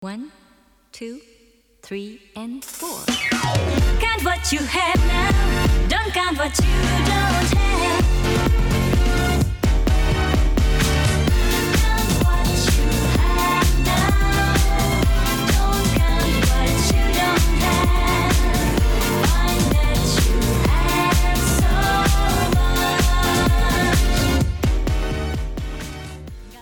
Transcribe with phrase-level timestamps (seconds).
[0.00, 0.30] One,
[0.92, 1.20] two,
[1.82, 3.00] three, and four.
[3.08, 5.88] Count what you have now.
[5.88, 8.47] Don't count what you don't have.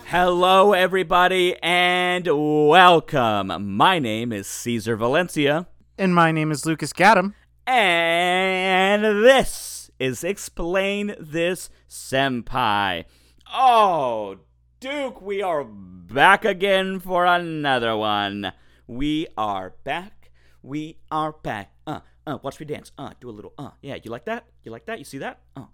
[0.09, 3.77] Hello, everybody, and welcome.
[3.77, 5.66] My name is Caesar Valencia,
[5.98, 7.34] And my name is Lucas Gaddam.
[7.66, 13.05] and this is Explain This Senpai.
[13.52, 14.37] Oh,
[14.78, 18.52] Duke, we are back again for another one.
[18.86, 20.30] We are back.
[20.62, 21.73] We are back.
[21.86, 22.92] Uh, uh, watch me dance.
[22.97, 23.55] Uh, do a little.
[23.59, 24.45] Uh, yeah, you like that?
[24.62, 24.98] You like that?
[25.00, 25.41] You see that?
[25.56, 25.64] Uh,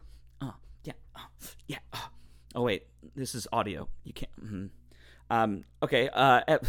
[0.41, 0.53] uh,
[0.85, 1.21] yeah, uh,
[1.67, 1.79] yeah.
[1.93, 1.99] Uh.
[2.55, 3.89] Oh wait, this is audio.
[4.05, 4.33] You can't.
[4.45, 4.71] mhm.
[5.31, 5.65] Um.
[5.83, 6.09] Okay.
[6.13, 6.41] Uh.
[6.49, 6.59] eh,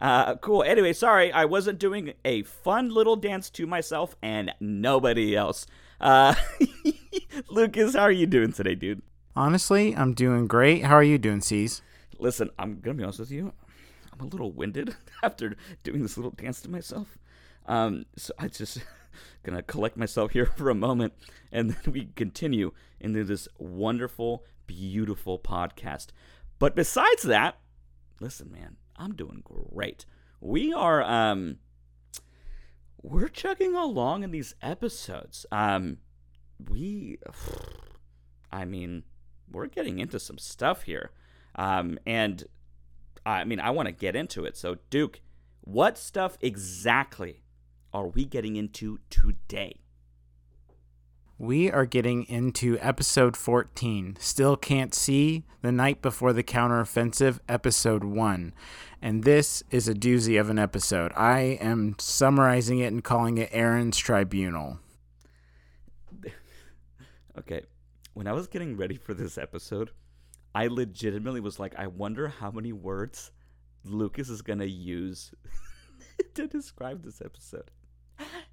[0.00, 0.34] Uh.
[0.36, 0.64] Cool.
[0.64, 5.66] Anyway, sorry, I wasn't doing a fun little dance to myself and nobody else.
[6.00, 6.34] Uh.
[7.48, 9.02] Lucas, how are you doing today, dude?
[9.36, 10.84] Honestly, I'm doing great.
[10.84, 11.82] How are you doing, C's?
[12.18, 13.52] Listen, I'm gonna be honest with you.
[14.12, 17.16] I'm a little winded after doing this little dance to myself.
[17.66, 18.78] Um, so I just
[19.44, 21.12] gonna collect myself here for a moment,
[21.52, 26.08] and then we continue into this wonderful, beautiful podcast.
[26.58, 27.58] But besides that,
[28.20, 30.04] listen, man, I'm doing great.
[30.40, 31.58] We are um,
[33.02, 35.44] we're chugging along in these episodes.
[35.50, 35.98] Um,
[36.68, 37.18] we,
[38.52, 39.04] I mean,
[39.50, 41.10] we're getting into some stuff here.
[41.56, 42.44] Um, and
[43.26, 44.56] I mean, I want to get into it.
[44.56, 45.20] So, Duke,
[45.60, 47.42] what stuff exactly
[47.92, 49.81] are we getting into today?
[51.42, 54.16] We are getting into episode 14.
[54.20, 58.54] Still Can't See, The Night Before the Counteroffensive, episode 1.
[59.02, 61.10] And this is a doozy of an episode.
[61.16, 64.78] I am summarizing it and calling it Eren's Tribunal.
[67.36, 67.62] Okay,
[68.14, 69.90] when I was getting ready for this episode,
[70.54, 73.32] I legitimately was like, I wonder how many words
[73.84, 75.34] Lucas is going to use
[76.34, 77.72] to describe this episode.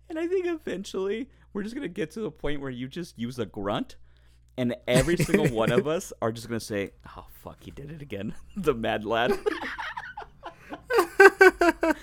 [0.10, 3.18] And I think eventually we're just going to get to the point where you just
[3.18, 3.96] use a grunt,
[4.58, 7.92] and every single one of us are just going to say, Oh, fuck, he did
[7.92, 8.36] it again.
[8.58, 9.38] the mad lad.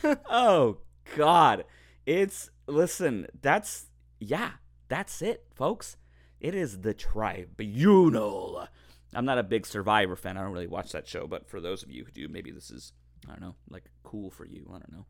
[0.31, 0.79] oh,
[1.17, 1.65] God.
[2.07, 3.87] It's, listen, that's,
[4.21, 4.53] yeah,
[4.89, 5.97] that's it, folks.
[6.41, 8.69] It is the tribunal.
[9.15, 10.37] I'm not a big Survivor fan.
[10.37, 12.71] I don't really watch that show, but for those of you who do, maybe this
[12.71, 12.93] is
[13.27, 14.67] I don't know, like cool for you.
[14.69, 15.07] I don't know.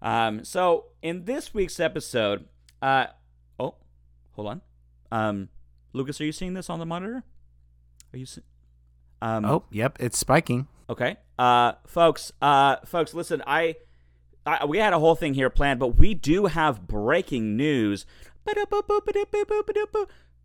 [0.00, 2.44] Um, so in this week's episode,
[2.80, 3.06] uh,
[3.58, 3.74] oh,
[4.32, 4.62] hold on,
[5.10, 5.48] um,
[5.92, 7.24] Lucas, are you seeing this on the monitor?
[8.12, 8.26] Are you?
[8.26, 8.42] See-
[9.20, 10.68] um, Oh, yep, it's spiking.
[10.88, 11.16] Okay.
[11.38, 13.76] Uh, folks, uh, folks, listen, I,
[14.46, 18.06] I, we had a whole thing here planned, but we do have breaking news.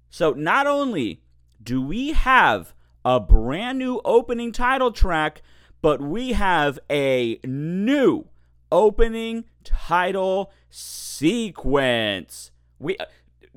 [0.10, 1.22] So not only
[1.62, 2.74] do we have
[3.06, 5.42] a brand new opening title track,
[5.82, 8.26] but we have a new
[8.74, 12.52] opening title sequence.
[12.80, 13.06] We uh,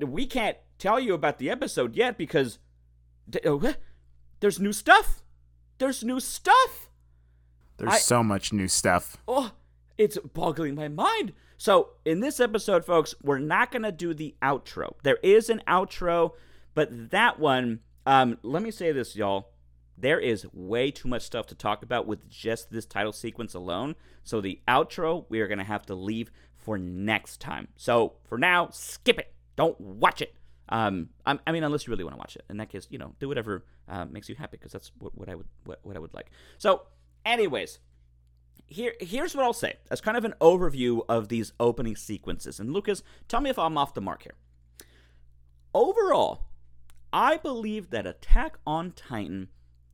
[0.05, 2.59] we can't tell you about the episode yet because
[3.45, 3.73] uh,
[4.39, 5.23] there's new stuff.
[5.79, 6.89] There's new stuff.
[7.77, 9.17] There's I- so much new stuff.
[9.27, 9.51] Oh,
[9.97, 11.33] it's boggling my mind.
[11.59, 14.93] So, in this episode, folks, we're not going to do the outro.
[15.01, 16.33] There is an outro,
[16.75, 19.49] but that one, um, let me say this, y'all.
[19.97, 23.95] There is way too much stuff to talk about with just this title sequence alone.
[24.23, 27.69] So, the outro, we are going to have to leave for next time.
[27.75, 29.33] So, for now, skip it.
[29.55, 30.35] Don't watch it.
[30.69, 32.43] Um, I, mean, unless you really want to watch it.
[32.49, 35.29] In that case, you know, do whatever uh, makes you happy because that's what, what
[35.29, 36.29] I would what, what I would like.
[36.57, 36.83] So,
[37.25, 37.79] anyways,
[38.65, 42.59] here here's what I'll say as kind of an overview of these opening sequences.
[42.59, 44.35] And Lucas, tell me if I'm off the mark here.
[45.73, 46.43] Overall,
[47.13, 49.47] I believe that Attack on Titan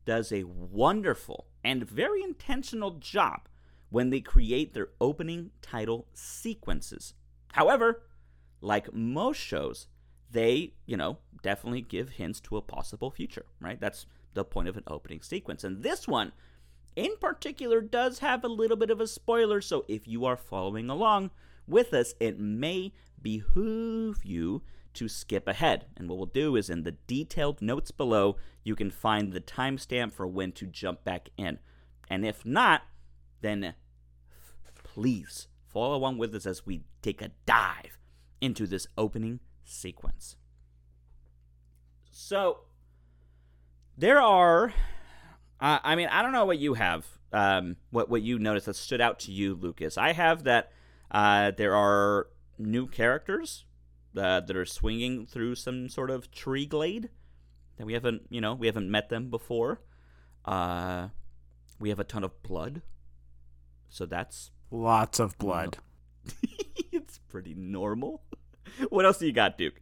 [0.05, 3.47] does a wonderful and very intentional job
[3.89, 7.13] when they create their opening title sequences.
[7.53, 8.03] However,
[8.59, 9.87] like most shows,
[10.31, 13.79] they, you know, definitely give hints to a possible future, right?
[13.79, 15.63] That's the point of an opening sequence.
[15.63, 16.31] And this one,
[16.95, 20.89] in particular, does have a little bit of a spoiler, so if you are following
[20.89, 21.31] along
[21.67, 25.85] with us, it may behoove you to skip ahead.
[25.97, 30.13] And what we'll do is in the detailed notes below, you can find the timestamp
[30.13, 31.59] for when to jump back in.
[32.09, 32.83] And if not,
[33.41, 33.73] then
[34.83, 37.97] please follow along with us as we take a dive
[38.41, 40.35] into this opening sequence.
[42.11, 42.59] So,
[43.97, 44.73] there are,
[45.59, 48.75] uh, I mean, I don't know what you have, um, what what you noticed that
[48.75, 49.97] stood out to you, Lucas.
[49.97, 50.71] I have that
[51.09, 52.27] uh, there are
[52.59, 53.65] new characters
[54.17, 57.09] uh, that are swinging through some sort of tree glade
[57.77, 59.81] that we haven't, you know, we haven't met them before.
[60.45, 61.09] Uh,
[61.79, 62.81] we have a ton of blood,
[63.89, 65.77] so that's Lots of blood.
[66.91, 68.23] it's pretty normal.
[68.89, 69.81] What else do you got, Duke?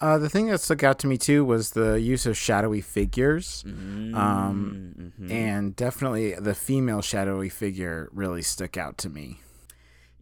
[0.00, 3.62] Uh, the thing that stuck out to me too was the use of shadowy figures,
[3.66, 4.14] Mm-hmm.
[4.14, 5.30] um, Mhm.
[5.30, 9.40] and definitely the female shadowy figure really stuck out to me.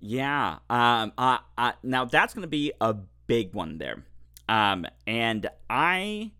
[0.00, 0.58] Yeah.
[0.70, 1.12] Um.
[1.18, 1.72] Uh, uh.
[1.82, 2.94] Now that's gonna be a
[3.26, 4.04] big one there.
[4.48, 4.86] Um.
[5.06, 6.32] And I.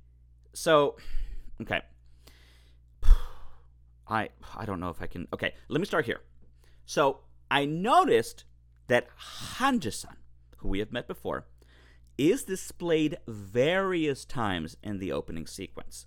[0.55, 0.97] So.
[1.61, 1.81] Okay.
[4.09, 4.31] I.
[4.57, 5.29] I don't know if I can.
[5.33, 5.55] Okay.
[5.69, 6.21] Let me start here.
[6.87, 7.21] So
[7.51, 8.45] I noticed
[8.87, 9.09] that
[9.59, 10.17] Hanji-san,
[10.59, 11.47] who we have met before,
[12.17, 16.07] is displayed various times in the opening sequence.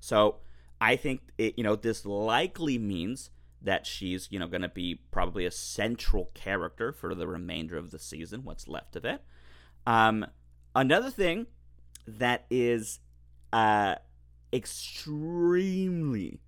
[0.00, 0.36] So
[0.80, 3.30] I think it, you know this likely means
[3.64, 7.90] that she's you know going to be probably a central character for the remainder of
[7.90, 9.22] the season, what's left of it.
[9.86, 10.26] Um,
[10.74, 11.46] another thing
[12.06, 13.00] that is
[13.52, 13.96] uh,
[14.52, 16.40] extremely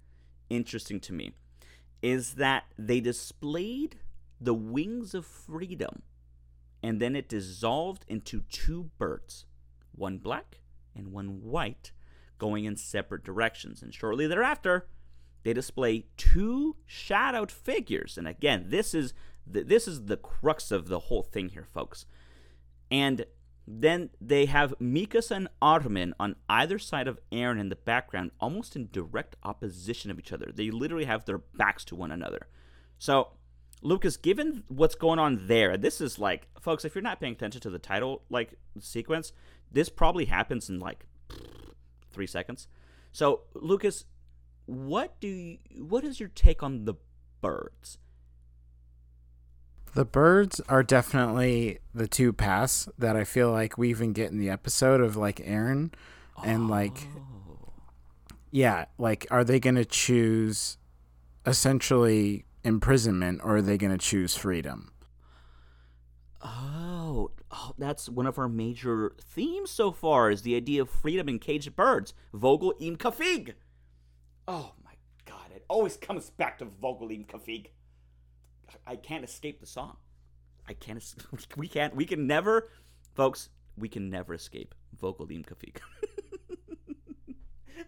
[0.49, 1.33] interesting to me
[2.03, 3.97] is that they displayed
[4.41, 6.03] the wings of freedom
[6.83, 9.47] and then it dissolved into two birds,
[9.93, 10.59] one black
[10.95, 11.91] and one white,
[12.39, 13.83] going in separate directions.
[13.83, 14.87] And shortly thereafter,
[15.47, 18.19] they display two shadowed figures.
[18.19, 19.15] And again, this is
[19.47, 22.05] the, this is the crux of the whole thing here, folks.
[22.91, 23.27] And
[23.65, 28.75] then they have Mikasa and Armin on either side of Eren in the background, almost
[28.75, 30.51] in direct opposition of each other.
[30.53, 32.49] They literally have their backs to one another.
[32.99, 33.29] So,
[33.83, 37.61] Lucas, given what's going on there, this is like, folks, if you're not paying attention
[37.61, 39.33] to the title like sequence,
[39.71, 41.07] this probably happens in like
[42.11, 42.67] three seconds.
[43.13, 44.07] So, Lucas,
[44.67, 46.95] what do you, what is your take on the
[47.41, 47.99] birds?
[49.95, 54.39] The birds are definitely the two paths that I feel like we even get in
[54.39, 55.93] the episode of like Eren
[56.45, 57.73] and like oh.
[58.51, 60.77] yeah, like are they going to choose
[61.47, 64.93] essentially imprisonment or are they going to choose freedom?
[66.45, 71.29] Oh, oh, that's one of our major themes so far is the idea of freedom
[71.29, 72.13] in caged birds.
[72.35, 73.55] Vogel im Käfig.
[74.49, 74.93] Oh my
[75.25, 77.69] god, it always comes back to Vogel im Käfig.
[78.87, 79.97] I can't escape the song.
[80.69, 81.03] I can't.
[81.57, 81.95] We can't.
[81.95, 82.71] We can never,
[83.15, 83.49] folks.
[83.77, 85.79] We can never escape Vogel im Käfig.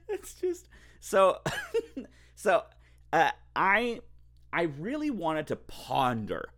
[0.08, 0.68] it's just
[1.00, 1.40] so.
[2.34, 2.64] so,
[3.12, 4.00] uh, I,
[4.52, 6.50] I really wanted to ponder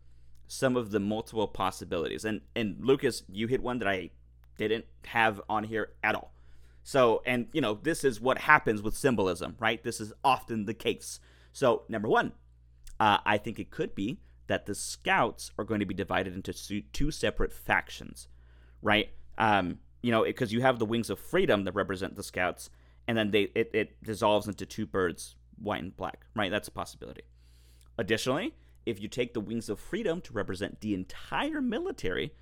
[0.49, 2.25] some of the multiple possibilities.
[2.25, 4.11] And and Lucas, you hit one that I
[4.56, 6.32] didn't have on here at all.
[6.82, 9.82] So, and you know, this is what happens with symbolism, right?
[9.82, 11.21] This is often the case.
[11.53, 12.32] So, number one,
[12.99, 16.82] uh, I think it could be that the scouts are going to be divided into
[16.93, 18.29] two separate factions,
[18.82, 19.11] right?
[19.38, 22.71] Um, you know, because you have the wings of freedom that represent the scouts,
[23.06, 26.50] and then they it, it dissolves into two birds, white and black, right?
[26.50, 27.23] That's a possibility.
[27.99, 28.55] Additionally,
[28.87, 32.33] if you take the wings of freedom to represent the entire military,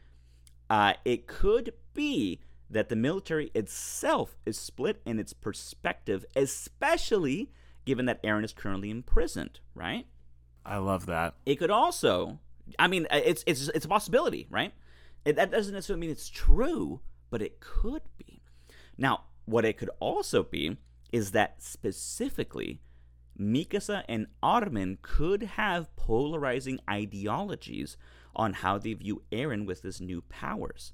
[0.71, 7.51] uh, it could be that the military itself is split in its perspective, especially
[7.85, 10.07] given that Eren is currently imprisoned, right?
[10.65, 11.35] I love that.
[11.47, 12.41] It could also,
[12.79, 14.75] I mean, uh, it's it's it's a possibility, right?
[15.25, 18.43] It, that doesn't necessarily mean it's true, but it could be.
[18.99, 20.77] Now, what it could also be
[21.11, 22.83] is that specifically,
[23.41, 27.97] Mikasa and Armin could have polarizing ideologies
[28.37, 30.93] on how they view Eren with his new powers,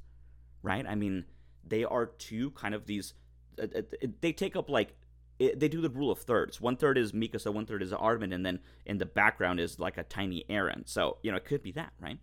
[0.63, 0.87] right?
[0.87, 1.25] I mean,
[1.67, 3.15] they are two kind of these.
[3.61, 3.83] Uh, uh,
[4.21, 4.97] they take up like
[5.39, 6.61] they do the rule of thirds.
[6.61, 9.99] One third is Mikasa, one third is Armin, and then in the background is like
[9.99, 10.89] a tiny Eren.
[10.89, 12.19] So you know, it could be that, right?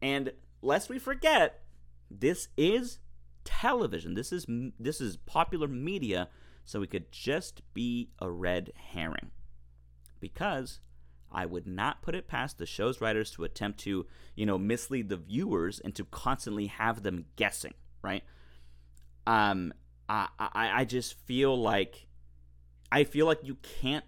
[0.00, 0.32] And
[0.62, 1.62] lest we forget,
[2.10, 2.98] this is
[3.44, 4.14] television.
[4.14, 4.46] This is
[4.78, 6.28] this is popular media,
[6.64, 9.30] so it could just be a red herring.
[10.20, 10.80] Because
[11.30, 15.08] I would not put it past the show's writers to attempt to, you know, mislead
[15.08, 18.22] the viewers and to constantly have them guessing, right?
[19.26, 19.72] Um,
[20.08, 22.06] I, I, I just feel like,
[22.92, 24.04] I feel like you can't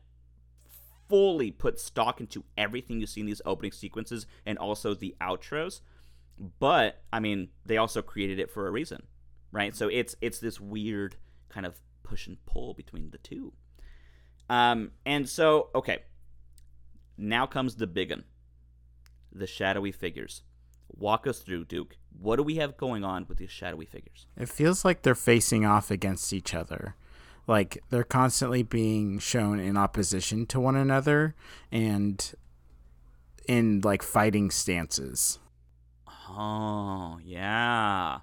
[1.08, 5.80] fully put stock into everything you see in these opening sequences and also the outros.
[6.58, 9.04] But I mean, they also created it for a reason,
[9.52, 9.74] right?
[9.74, 11.16] So it's it's this weird
[11.48, 13.52] kind of push and pull between the two.
[14.50, 16.02] Um, and so okay,
[17.16, 18.24] now comes the big one,
[19.32, 20.42] the shadowy figures.
[20.88, 21.96] Walk us through, Duke.
[22.20, 24.26] What do we have going on with these shadowy figures?
[24.36, 26.94] It feels like they're facing off against each other.
[27.46, 31.34] like they're constantly being shown in opposition to one another
[31.70, 32.34] and
[33.46, 35.38] in like fighting stances.
[36.28, 38.18] Oh, yeah.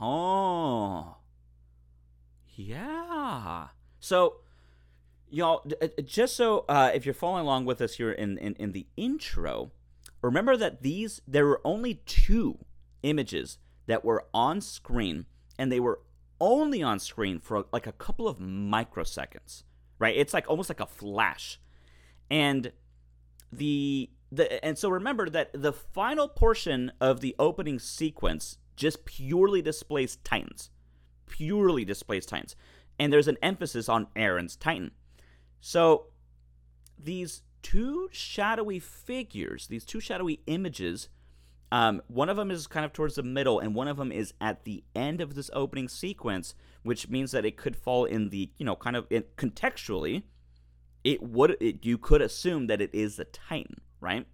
[0.00, 1.16] Oh.
[2.54, 3.68] Yeah.
[4.00, 4.36] So,
[5.28, 8.72] y'all, uh, just so uh, if you're following along with us here in, in, in
[8.72, 9.72] the intro,
[10.22, 12.58] remember that these, there were only two
[13.02, 15.26] images that were on screen,
[15.58, 16.00] and they were
[16.40, 19.62] only on screen for like a couple of microseconds,
[19.98, 20.16] right?
[20.16, 21.60] It's like almost like a flash.
[22.30, 22.72] And
[23.52, 29.62] the the and so remember that the final portion of the opening sequence just purely
[29.62, 30.70] displays Titans.
[31.28, 32.56] Purely displays Titans.
[32.98, 34.92] And there's an emphasis on Eren's Titan.
[35.60, 36.06] So
[36.98, 41.08] these two shadowy figures, these two shadowy images,
[41.72, 44.34] um, one of them is kind of towards the middle, and one of them is
[44.40, 48.50] at the end of this opening sequence, which means that it could fall in the,
[48.56, 50.22] you know, kind of contextually,
[51.02, 54.26] it would it, you could assume that it is the Titan, right?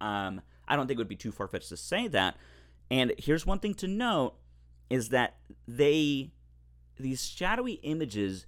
[0.00, 2.36] Um, I don't think it would be too far fetched to say that.
[2.90, 4.34] And here's one thing to note
[4.90, 6.30] is that they
[6.96, 8.46] these shadowy images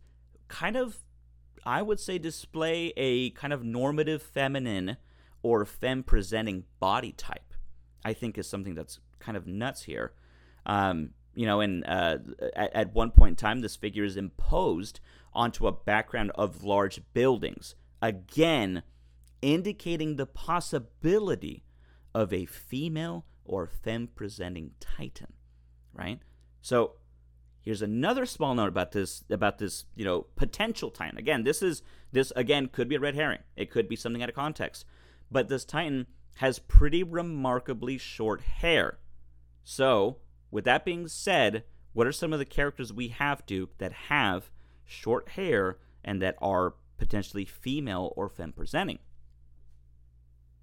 [0.49, 0.99] kind of
[1.65, 4.97] I would say display a kind of normative feminine
[5.43, 7.50] or femme presenting body type.
[8.05, 10.13] I think is something that's kind of nuts here.
[10.67, 12.19] Um, you know, and uh,
[12.55, 15.01] at, at one point in time, this figure is imposed
[15.33, 18.83] onto a background of large buildings, again
[19.43, 21.65] indicating the possibility
[22.15, 25.33] of a female or femme presenting titan,
[25.95, 26.21] right?
[26.61, 26.97] So
[27.63, 31.83] here's another small note about this about this you know potential titan again this is
[32.11, 34.85] this again could be a red herring it could be something out of context
[35.31, 38.99] but this titan has pretty remarkably short hair
[39.63, 40.19] so
[40.51, 44.51] with that being said what are some of the characters we have duke that have
[44.85, 48.99] short hair and that are potentially female or femme presenting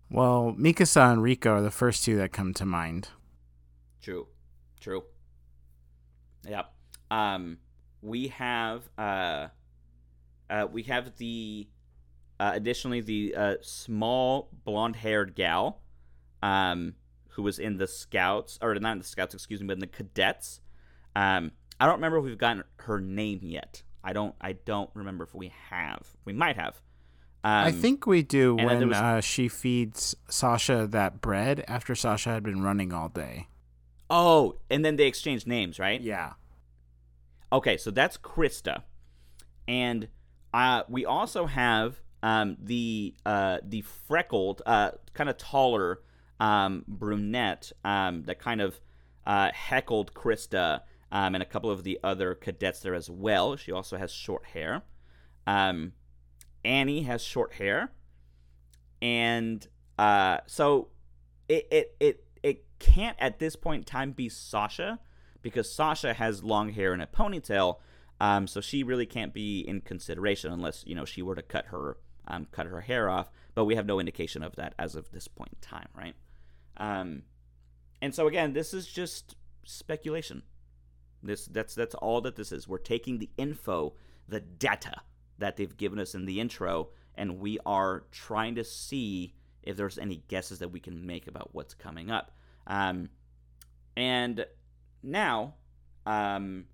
[0.10, 3.10] Well, Mikasa and Rika are the first two that come to mind.
[4.02, 4.28] True.
[4.80, 5.04] True.
[6.48, 6.72] Yep.
[7.12, 7.58] Um,
[8.02, 9.48] we have uh,
[10.50, 11.68] uh, we have the
[12.40, 15.82] uh, additionally the uh, small blonde-haired gal,
[16.44, 16.94] um,
[17.30, 19.88] who was in the scouts or not in the scouts, excuse me, but in the
[19.88, 20.60] cadets.
[21.16, 23.84] Um, I don't remember if we've gotten her name yet.
[24.04, 24.36] I don't.
[24.40, 26.08] I don't remember if we have.
[26.26, 26.82] We might have.
[27.44, 31.22] Um, I think we do and then there when was- uh, she feeds Sasha that
[31.22, 33.48] bread after Sasha had been running all day.
[34.10, 36.00] Oh, and then they exchange names, right?
[36.02, 36.34] Yeah.
[37.52, 38.84] Okay, so that's Krista,
[39.68, 40.08] and
[40.54, 46.02] uh, we also have um, the uh, the freckled, uh, kind of taller
[46.42, 48.82] um, brunette um, that kind of
[49.26, 53.56] uh, heckled Krista um, and a couple of the other cadets there as well.
[53.56, 54.84] She also has short hair.
[55.46, 55.94] Um,
[56.66, 57.94] Annie has short hair,
[59.02, 59.66] and
[59.98, 60.90] uh, so
[61.48, 65.00] it it it it can't at this point in time be Sasha
[65.42, 67.78] because Sasha has long hair and a ponytail,
[68.20, 71.68] um, so she really can't be in consideration unless you know she were to cut
[71.68, 71.96] her
[72.28, 73.30] um, cut her hair off.
[73.56, 76.16] But we have no indication of that as of this point in time, right?
[76.78, 77.24] Um,
[78.02, 80.44] and so again, this is just speculation.
[81.24, 82.68] This that's that's all that this is.
[82.68, 83.96] We're taking the info,
[84.28, 85.02] the data
[85.40, 89.98] that they've given us in the intro, and we are trying to see if there's
[89.98, 92.32] any guesses that we can make about what's coming up.
[92.68, 93.10] Um,
[93.96, 94.46] and
[95.04, 95.56] now,
[96.06, 96.66] um,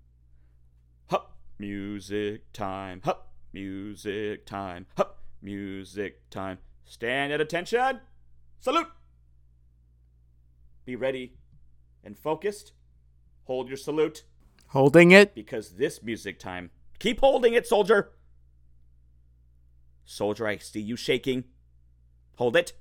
[1.08, 6.58] hup, music time, hup, music time, hup, music time.
[6.84, 8.00] Stand at attention.
[8.58, 8.88] Salute.
[10.84, 11.34] Be ready
[12.02, 12.72] and focused.
[13.44, 14.24] Hold your salute
[14.68, 15.34] Holding it.
[15.34, 16.70] because this music time.
[16.98, 18.12] Keep holding it, soldier.
[20.06, 21.44] Soldier, I see you shaking.
[22.36, 22.72] Hold it.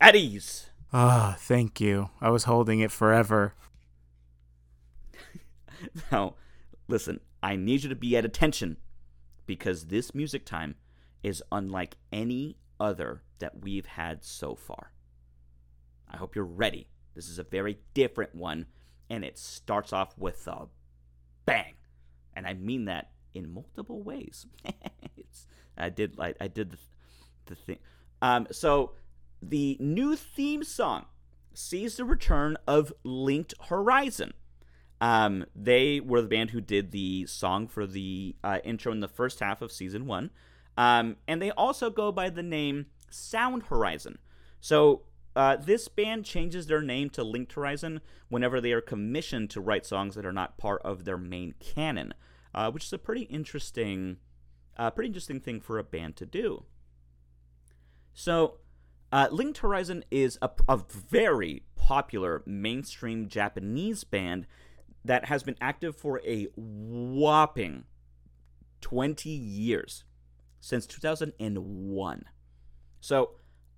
[0.00, 0.70] At ease.
[0.92, 2.10] Ah, thank you.
[2.20, 3.54] I was holding it forever.
[6.10, 6.34] Now,
[6.88, 8.78] listen, I need you to be at attention
[9.46, 10.76] because this music time
[11.22, 14.92] is unlike any other that we've had so far.
[16.08, 16.88] I hope you're ready.
[17.14, 18.66] This is a very different one,
[19.08, 20.66] and it starts off with a
[21.46, 21.74] bang,
[22.34, 24.46] and I mean that in multiple ways.
[25.76, 26.78] I did like I did the,
[27.46, 27.78] the thing.
[28.22, 28.92] Um, so
[29.42, 31.06] the new theme song
[31.52, 34.34] sees the return of Linked Horizon.
[35.00, 39.08] Um, they were the band who did the song for the uh, intro in the
[39.08, 40.30] first half of season one.
[40.76, 44.18] Um, and they also go by the name Sound Horizon.
[44.60, 45.02] So
[45.36, 49.84] uh, this band changes their name to Linked Horizon whenever they are commissioned to write
[49.84, 52.14] songs that are not part of their main canon,
[52.54, 54.18] uh, which is a pretty interesting,
[54.76, 56.64] uh, pretty interesting thing for a band to do.
[58.12, 58.58] So,
[59.12, 64.46] uh, Linked Horizon is a, a very popular mainstream Japanese band
[65.04, 67.84] that has been active for a whopping
[68.80, 70.04] 20 years
[70.60, 72.24] since 2001.
[73.00, 73.30] So,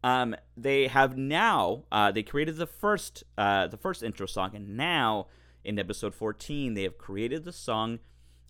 [0.04, 4.76] um, they have now uh, they created the first uh, the first intro song, and
[4.76, 5.26] now
[5.64, 7.98] in episode 14 they have created the song.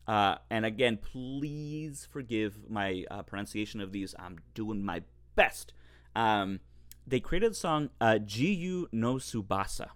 [0.07, 4.15] Uh, and again, please forgive my uh, pronunciation of these.
[4.19, 5.03] I'm doing my
[5.35, 5.73] best.
[6.15, 6.61] Um,
[7.07, 9.89] they created the song uh, Jiyu no Subasa.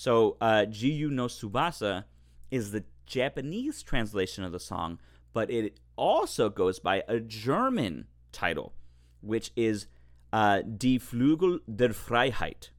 [0.00, 2.04] So, uh, Jiyu no Subasa
[2.50, 4.98] is the Japanese translation of the song,
[5.34, 8.72] but it also goes by a German title,
[9.20, 9.88] which is
[10.32, 12.70] uh, Die Flügel der Freiheit.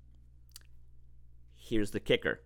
[1.55, 2.41] Here's the kicker.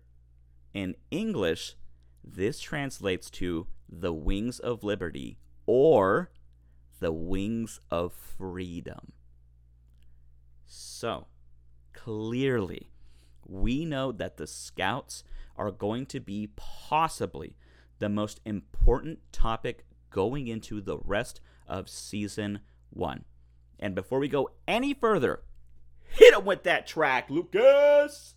[0.74, 1.76] In English,
[2.22, 6.32] this translates to the wings of liberty or
[7.00, 9.12] the wings of freedom.
[10.66, 11.28] So,
[11.94, 12.90] clearly,
[13.48, 15.24] we know that the Scouts
[15.56, 17.56] are going to be possibly
[17.98, 22.60] the most important topic going into the rest of season
[22.90, 23.24] one.
[23.78, 25.42] And before we go any further,
[26.08, 28.34] hit him with that track, Lucas!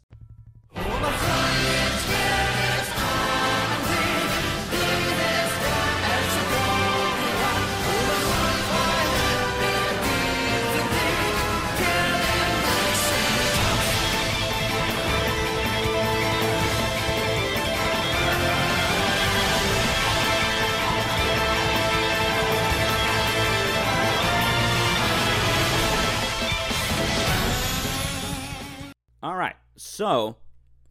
[29.22, 30.38] All right, so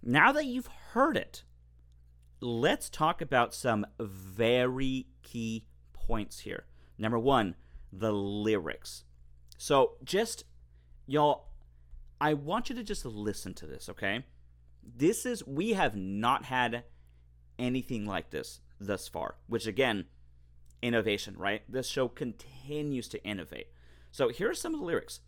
[0.03, 1.45] now that you've heard it,
[2.41, 6.67] let's talk about some very key points here.
[6.99, 7.55] Number one,
[7.91, 9.05] the lyrics.
[9.57, 10.45] So, just,
[11.07, 11.49] y'all,
[12.21, 14.27] I want you to just listen to this, okay?
[14.83, 16.85] This is, we have not had
[17.59, 20.05] anything like this thus far, which again,
[20.83, 21.63] innovation, right?
[21.67, 23.69] This show continues to innovate.
[24.11, 25.21] So, here are some of the lyrics.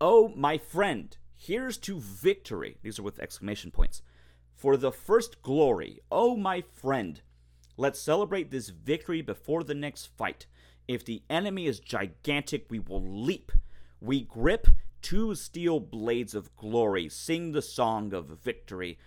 [0.00, 2.76] Oh, my friend, here's to victory.
[2.82, 4.02] These are with exclamation points.
[4.54, 7.20] For the first glory, oh, my friend.
[7.76, 10.46] Let's celebrate this victory before the next fight.
[10.88, 13.52] If the enemy is gigantic, we will leap.
[14.00, 14.66] We grip
[15.00, 18.98] two steel blades of glory, sing the song of victory,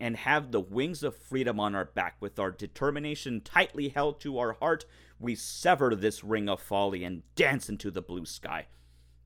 [0.00, 2.16] and have the wings of freedom on our back.
[2.20, 4.86] With our determination tightly held to our heart,
[5.20, 8.66] we sever this ring of folly and dance into the blue sky.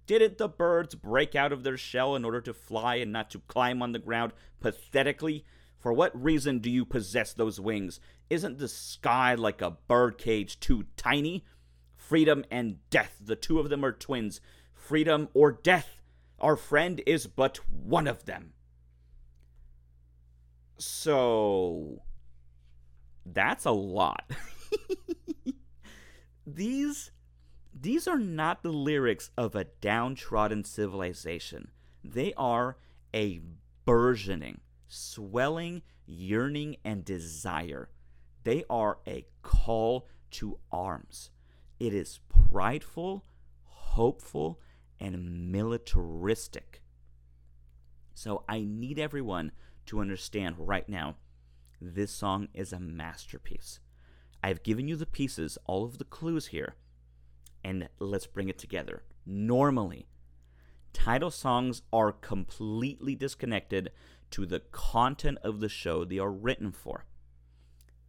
[0.09, 3.41] Didn't the birds break out of their shell in order to fly and not to
[3.41, 5.45] climb on the ground pathetically?
[5.79, 8.01] For what reason do you possess those wings?
[8.31, 11.45] Isn't the sky like a birdcage too tiny?
[11.95, 14.41] Freedom and death, the two of them are twins.
[14.73, 16.01] Freedom or death,
[16.41, 18.55] our friend is but one of them.
[20.79, 22.01] So,
[23.27, 24.31] that's a lot.
[26.47, 27.11] these
[27.81, 31.71] these are not the lyrics of a downtrodden civilization.
[32.03, 32.77] They are
[33.15, 33.41] a
[33.85, 37.91] burgeoning, swelling yearning and desire.
[38.45, 41.31] They are a call to arms.
[41.79, 43.25] It is prideful,
[43.65, 44.61] hopeful,
[44.99, 46.83] and militaristic.
[48.15, 49.53] So I need everyone
[49.87, 51.17] to understand right now
[51.81, 53.79] this song is a masterpiece.
[54.43, 56.75] I've given you the pieces, all of the clues here,
[57.69, 59.03] and let's bring it together.
[59.27, 60.07] Normally,
[60.95, 63.91] title songs are completely disconnected
[64.31, 67.05] to the content of the show they are written for.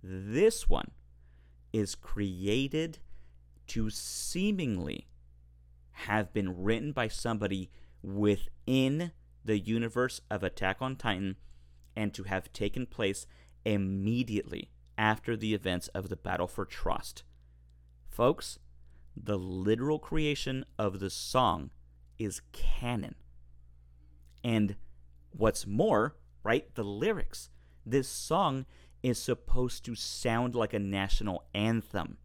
[0.01, 0.91] This one
[1.73, 2.99] is created
[3.67, 5.09] to seemingly
[5.91, 7.69] have been written by somebody
[8.01, 9.11] within
[9.43, 11.35] the universe of Attack on Titan
[11.97, 13.27] and to have taken place
[13.65, 17.23] immediately after the events of the Battle for Trust.
[18.07, 18.57] Folks,
[19.21, 21.71] the literal creation of the song
[22.17, 23.15] is canon.
[24.43, 24.75] And
[25.31, 27.49] what's more, right, the lyrics.
[27.85, 28.65] This song
[29.03, 32.17] is supposed to sound like a national anthem.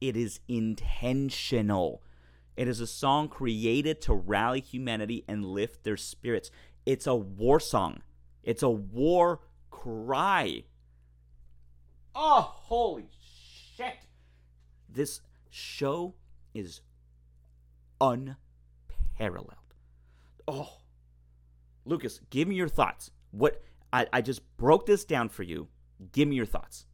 [0.00, 2.02] It is intentional.
[2.56, 6.50] It is a song created to rally humanity and lift their spirits.
[6.86, 8.02] It's a war song.
[8.42, 10.64] It's a war cry.
[12.14, 13.10] Oh, holy
[13.76, 14.06] shit.
[14.88, 16.14] This show
[16.58, 16.80] is
[18.00, 19.54] unparalleled.
[20.46, 20.78] Oh,
[21.84, 23.10] Lucas, give me your thoughts.
[23.30, 25.68] What I, I just broke this down for you.
[26.12, 26.86] Give me your thoughts.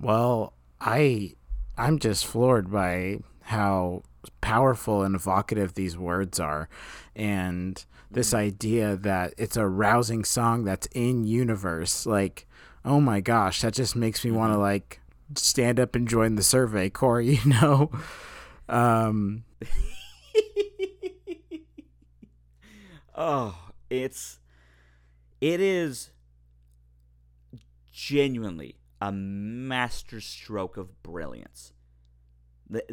[0.00, 1.34] Well, I
[1.76, 4.02] I'm just floored by how
[4.40, 6.68] powerful and evocative these words are
[7.14, 8.36] and this mm-hmm.
[8.38, 12.46] idea that it's a rousing song that's in universe like
[12.84, 14.62] oh my gosh that just makes me want to mm-hmm.
[14.62, 15.00] like
[15.34, 17.90] stand up and join the survey corps you know
[18.68, 19.44] um
[23.18, 23.58] oh,
[23.90, 24.38] it's
[25.40, 26.10] it is
[27.92, 31.72] genuinely a masterstroke of brilliance.
[32.70, 32.84] The,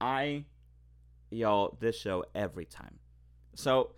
[0.00, 0.44] I
[1.30, 2.98] y'all this show every time.
[3.54, 3.92] So,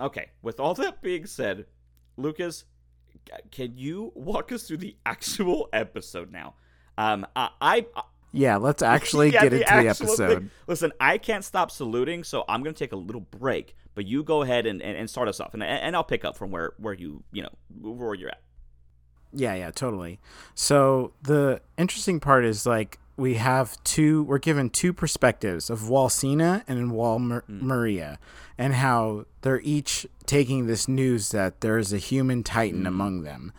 [0.00, 1.66] okay, with all that being said,
[2.16, 2.64] Lucas,
[3.50, 6.54] can you walk us through the actual episode now?
[6.96, 7.86] Um, I, I
[8.32, 10.50] yeah let's actually Yeah, get into the episode thing.
[10.66, 13.74] Listen, I can't stop saluting, so I'm gonna take a little break.
[13.94, 16.36] But you go ahead and, and, and start us off, and and I'll pick up
[16.36, 18.42] from where where you you know where you're at.
[19.32, 20.20] Yeah, yeah, totally.
[20.54, 24.22] So the interesting part is like we have two.
[24.22, 26.90] We're given two perspectives of Wall Sina and hmm.
[26.90, 28.18] Wal Mar- Maria,
[28.56, 32.86] and how they're each taking this news that there is a human titan hmm.
[32.86, 33.52] among them.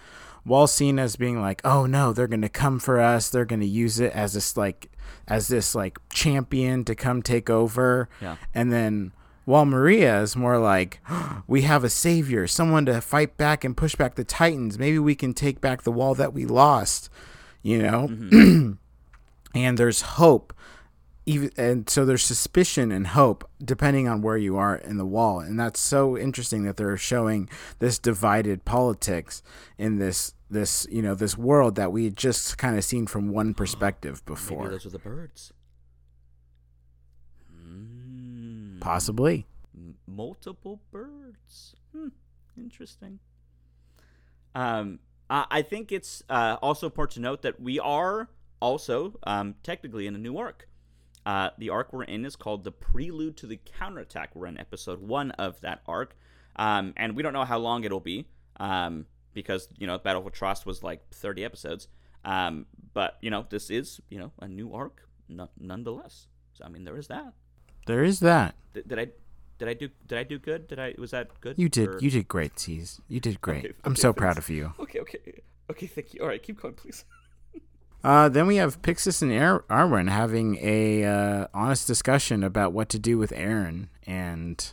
[0.50, 3.30] Wall Sina's being like, "Oh no, they're gonna come for us.
[3.30, 4.90] They're gonna use it as this like
[5.28, 8.36] as this like champion to come take over." Yeah.
[8.54, 9.14] And then
[9.50, 11.00] while Maria is more like,
[11.48, 14.78] we have a savior, someone to fight back and push back the Titans.
[14.78, 17.10] Maybe we can take back the wall that we lost,
[17.64, 18.08] you know?
[18.10, 18.74] Mm-hmm.
[19.56, 20.54] and there's hope.
[21.26, 25.40] Even, and so there's suspicion and hope depending on where you are in the wall.
[25.40, 29.42] And that's so interesting that they're showing this divided politics
[29.80, 33.30] in this this you know this world that we had just kind of seen from
[33.30, 35.54] one perspective Maybe before those are the birds.
[37.56, 41.76] Mm, possibly m- multiple birds.
[41.94, 42.10] Hmm,
[42.58, 43.20] interesting.
[44.56, 49.56] Um, I, I think it's uh, also important to note that we are also um,
[49.64, 50.68] technically in a new arc.
[51.26, 54.36] Uh, the arc we're in is called the Prelude to the Counterattack.
[54.36, 56.16] We're in episode one of that arc,
[56.56, 58.28] um, and we don't know how long it'll be
[58.60, 61.88] um, because you know Battle for Trust was like 30 episodes.
[62.26, 66.28] Um, but you know this is you know a new arc no- nonetheless.
[66.54, 67.34] So I mean there is that.
[67.86, 69.08] there is that Did, did I
[69.58, 70.68] did I do did I do good?
[70.68, 71.56] Did I was that good?
[71.58, 71.88] You did.
[71.90, 73.00] Or- You did great, Tease.
[73.08, 73.66] You did great.
[73.66, 74.74] Okay, I'm okay, so proud of you.
[74.80, 75.88] Okay, okay, okay.
[75.88, 76.22] Thank you.
[76.22, 77.06] All right, keep going, please.
[78.02, 82.88] Uh, then we have Pixis and Ar- Erwin having a uh, honest discussion about what
[82.90, 84.72] to do with Eren, and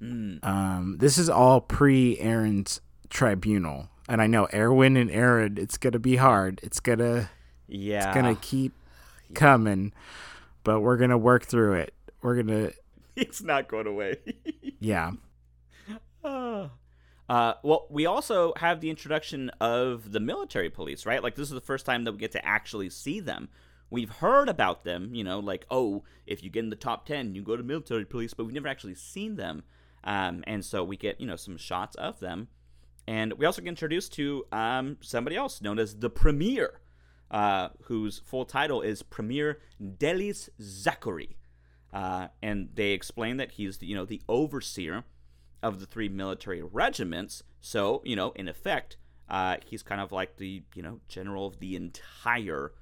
[0.00, 0.38] Mm.
[0.46, 3.89] um, this is all pre Eren's tribunal.
[4.10, 6.58] And I know Erwin and Eren, it's gonna be hard.
[6.64, 7.30] It's gonna
[7.68, 8.08] Yeah.
[8.08, 8.72] it's gonna keep
[9.34, 9.92] coming,
[10.64, 11.94] but we're gonna work through it.
[12.20, 12.72] We're gonna
[13.16, 14.16] It's not going away.
[14.80, 15.12] yeah.
[16.24, 16.70] Ah.
[17.28, 21.22] Uh, well, we also have the introduction of the military police, right?
[21.22, 23.48] Like, this is the first time that we get to actually see them.
[23.88, 27.36] We've heard about them, you know, like, oh, if you get in the top 10,
[27.36, 29.62] you go to military police, but we've never actually seen them.
[30.02, 32.48] Um, and so we get, you know, some shots of them.
[33.06, 36.80] And we also get introduced to um, somebody else known as the Premier,
[37.30, 39.60] uh, whose full title is Premier
[39.98, 41.36] Darius Zackley.
[41.92, 45.04] Uh, and they explain that he's, the, you know, the overseer
[45.62, 47.42] of the three military regiments.
[47.60, 48.96] So, you know, in effect,
[49.28, 52.72] uh, he's kind of like the, you know, general of the entire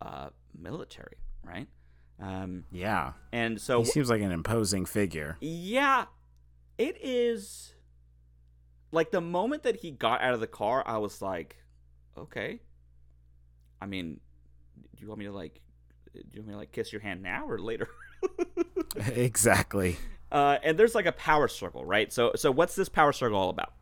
[0.00, 1.66] uh, military, right?
[2.20, 3.12] Um, Yeah.
[3.32, 5.36] and so, He seems like an imposing figure.
[5.40, 6.06] yeah,
[6.78, 7.73] it is.
[8.94, 11.56] Like the moment that he got out of the car, I was like,
[12.16, 12.60] okay.
[13.80, 14.20] I mean,
[14.96, 15.60] do you want me to like,
[16.12, 17.88] do you want me to like kiss your hand now or later?
[18.96, 19.96] exactly.
[20.30, 22.12] Uh, and there's like a power struggle, right?
[22.12, 23.72] So, so what's this power struggle all about?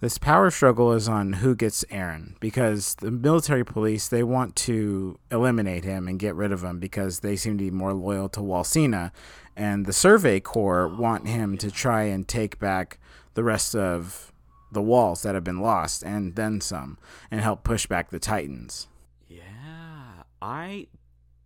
[0.00, 5.18] This power struggle is on who gets Eren because the military police they want to
[5.30, 8.42] eliminate him and get rid of him because they seem to be more loyal to
[8.42, 9.10] Wall Sina,
[9.56, 12.98] and the Survey Corps want him to try and take back
[13.32, 14.32] the rest of
[14.70, 16.98] the walls that have been lost and then some
[17.30, 18.88] and help push back the Titans.
[19.28, 20.88] Yeah, I,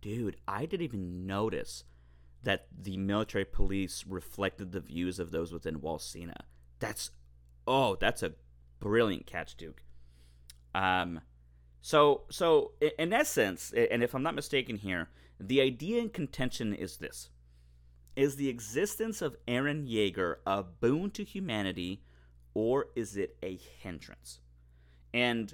[0.01, 1.83] dude, I didn't even notice
[2.43, 6.45] that the military police reflected the views of those within Wall Sina.
[6.79, 7.11] That's,
[7.67, 8.33] oh, that's a
[8.79, 9.83] brilliant catch, Duke.
[10.73, 11.21] Um,
[11.81, 16.97] so, so in essence, and if I'm not mistaken here, the idea in contention is
[16.97, 17.29] this:
[18.15, 22.03] is the existence of Eren Yeager a boon to humanity,
[22.53, 24.39] or is it a hindrance?
[25.13, 25.53] And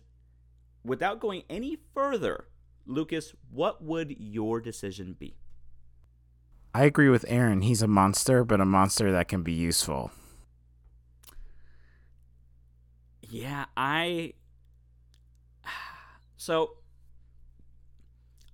[0.84, 2.48] without going any further,
[2.86, 5.36] Lucas, what would your decision be?
[6.74, 7.64] I agree with Eren.
[7.64, 10.12] He's a monster, but a monster that can be useful.
[13.22, 14.34] Yeah, I.
[16.40, 16.78] So,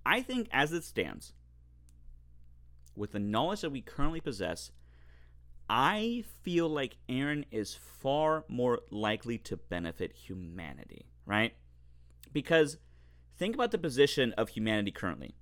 [0.06, 1.34] I think as it stands,
[2.96, 4.72] with the knowledge that we currently possess,
[5.68, 11.54] I feel like Eren is far more likely to benefit humanity, right?
[12.32, 12.76] Because
[13.38, 15.34] think about the position of humanity currently.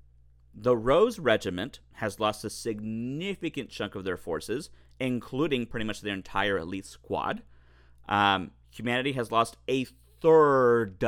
[0.54, 6.14] The Rose Regiment has lost a significant chunk of their forces, including pretty much their
[6.14, 7.42] entire elite squad.
[8.08, 9.86] Um, humanity has lost a
[10.20, 11.02] third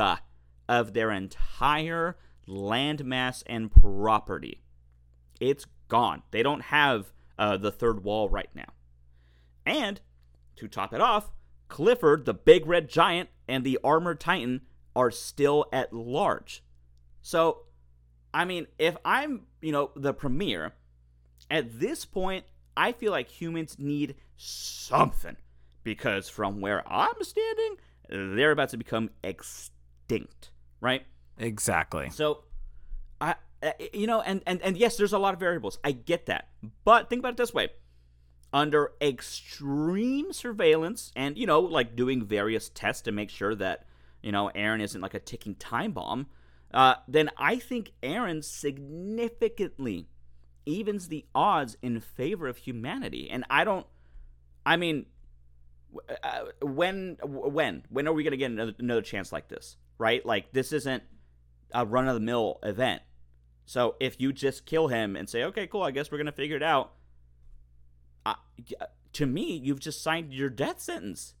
[0.67, 4.61] of their entire landmass and property.
[5.39, 6.23] It's gone.
[6.31, 8.74] They don't have uh, the third wall right now.
[9.65, 10.01] And
[10.57, 11.31] to top it off,
[11.67, 14.61] Clifford, the big red giant, and the armored titan
[14.95, 16.63] are still at large.
[17.21, 17.63] So,
[18.33, 20.73] I mean, if I'm, you know, the premier,
[21.49, 22.45] at this point,
[22.77, 25.35] I feel like humans need something.
[25.83, 27.77] Because from where I'm standing,
[28.09, 30.51] they're about to become extinct,
[30.81, 31.03] right?
[31.37, 32.09] Exactly.
[32.09, 32.43] So,
[33.21, 35.77] I, uh, you know, and, and and yes, there's a lot of variables.
[35.83, 36.49] I get that,
[36.83, 37.69] but think about it this way:
[38.55, 43.85] under extreme surveillance, and you know, like doing various tests to make sure that
[44.23, 46.27] you know Eren isn't like a ticking time bomb,
[46.73, 50.07] uh, then I think Eren significantly
[50.65, 53.29] evens the odds in favor of humanity.
[53.29, 53.85] And I don't.
[54.65, 55.07] I mean,
[56.23, 59.75] uh, when when when are we gonna get another, another chance like this?
[59.97, 60.25] Right?
[60.25, 61.03] Like this isn't
[61.73, 63.01] a run of the mill event.
[63.65, 66.55] So if you just kill him and say, okay, cool, I guess we're gonna figure
[66.55, 66.93] it out.
[69.15, 71.33] Uh, to me, you've just signed your death sentence.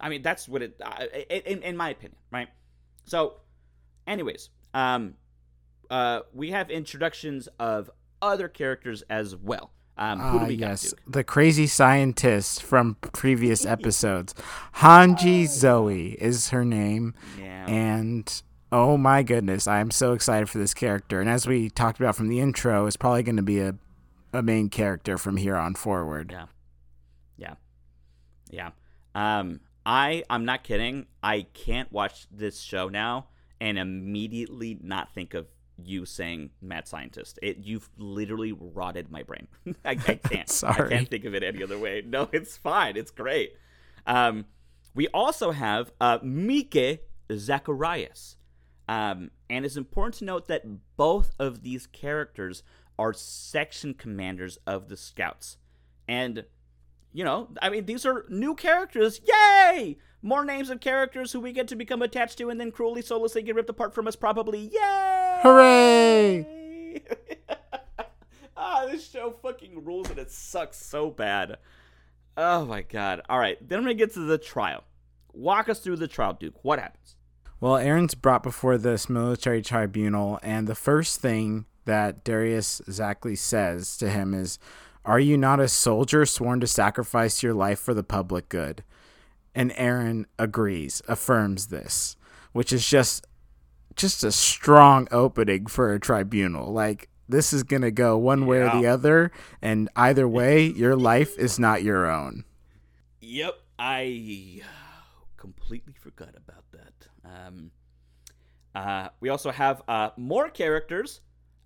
[0.00, 2.48] I mean, that's what it, uh, in in my opinion, right?
[3.04, 3.34] So,
[4.06, 5.14] anyways, um,
[5.90, 9.72] uh, we have introductions of other characters as well.
[9.98, 11.00] Um, who do Ah, we got, yes, Duke?
[11.06, 14.34] the crazy scientist from previous episodes.
[14.76, 17.14] Hanji Zoe is her name.
[17.38, 17.66] Yeah.
[17.66, 21.20] And oh my goodness, I am so excited for this character.
[21.20, 23.74] And as we talked about from the intro, is probably going to be a,
[24.32, 26.30] a main character from here on forward.
[26.32, 26.46] Yeah.
[28.52, 28.70] Yeah.
[29.14, 31.06] Um I I'm not kidding.
[31.22, 33.26] I can't watch this show now
[33.60, 35.48] and immediately not think of
[35.82, 37.40] you saying mad scientist.
[37.42, 39.48] It you've literally rotted my brain.
[39.84, 40.48] I, I can't.
[40.48, 40.86] Sorry.
[40.86, 42.04] I can't think of it any other way.
[42.06, 42.96] No, it's fine.
[42.96, 43.56] It's great.
[44.06, 44.44] Um
[44.94, 47.02] we also have uh Mike
[47.36, 48.36] Zacharias.
[48.88, 50.64] Um, and it's important to note that
[50.96, 52.62] both of these characters
[52.98, 55.56] are section commanders of the Scouts.
[56.08, 56.44] And,
[57.12, 59.20] you know, I mean, these are new characters.
[59.26, 59.98] Yay!
[60.22, 63.42] More names of characters who we get to become attached to and then cruelly, soullessly
[63.42, 64.70] get ripped apart from us, probably.
[64.72, 65.40] Yay!
[65.42, 67.02] Hooray!
[68.56, 71.58] ah, this show fucking rules and it sucks so bad.
[72.36, 73.22] Oh my god.
[73.28, 74.84] All right, then I'm gonna get to the trial.
[75.32, 76.54] Walk us through the trial, Duke.
[76.62, 77.16] What happens?
[77.60, 83.96] Well, Eren's brought before this military tribunal, and the first thing that Darius Zackley says
[83.98, 84.58] to him is,
[85.04, 88.84] Are you not a soldier sworn to sacrifice your life for the public good?
[89.54, 92.16] And Eren agrees, affirms this,
[92.52, 93.26] which is just
[93.94, 96.72] just a strong opening for a tribunal.
[96.72, 100.96] Like this is going to go one way or the other, and either way, your
[100.96, 102.44] life is not your own.
[103.20, 104.62] Yep, I
[105.36, 107.08] completely forgot about that.
[107.24, 107.70] Um,
[108.74, 111.20] uh, we also have uh, more characters.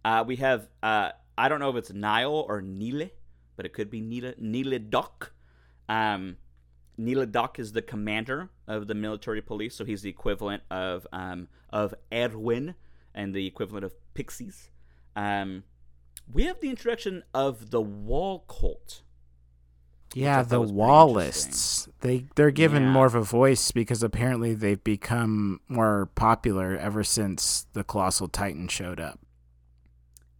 [0.05, 3.11] Uh, we have uh, I don't know if it's Nile or Nile,
[3.57, 4.01] but it could be
[4.79, 5.33] Dok.
[5.89, 6.37] Um,
[7.27, 11.95] Dok is the commander of the military police, so he's the equivalent of um, of
[12.13, 12.75] Erwin
[13.15, 14.69] and the equivalent of Pixis.
[15.15, 15.65] Um,
[16.33, 19.03] we have the introduction of the Wall Cult.
[20.15, 21.89] Yeah, the Wallists.
[22.01, 22.91] They they're given Yeah.
[22.91, 28.69] more of a voice because apparently they've become more popular ever since the Colossal Titan
[28.69, 29.21] showed up.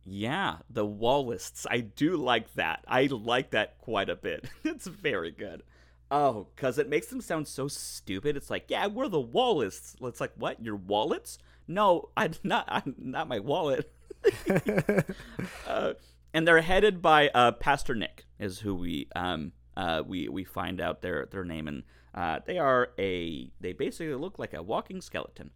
[0.09, 1.67] Yeah, the Wallists.
[1.69, 2.85] I do like that.
[2.87, 4.49] I like that quite a bit.
[4.65, 5.65] it's very good.
[6.13, 8.37] Oh, because it makes them sound so stupid.
[8.37, 9.97] It's like, yeah, we're the Wallists.
[10.01, 10.65] It's like, what?
[10.65, 11.39] Your wallets?
[11.67, 12.65] No, I'm not.
[12.69, 13.93] I'm not my wallet.
[15.67, 15.95] uh,
[16.33, 20.81] and they're headed by uh, Pastor Nick, is who we um uh we we find
[20.81, 21.83] out their their name, and
[22.15, 25.51] uh, they are a they basically look like a walking skeleton.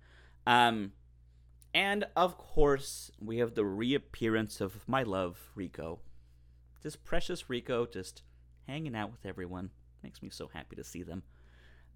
[0.46, 0.92] Um,
[1.74, 6.00] and of course, we have the reappearance of my love, Rico.
[6.82, 8.22] This precious Rico, just
[8.66, 9.70] hanging out with everyone.
[10.02, 11.22] Makes me so happy to see them.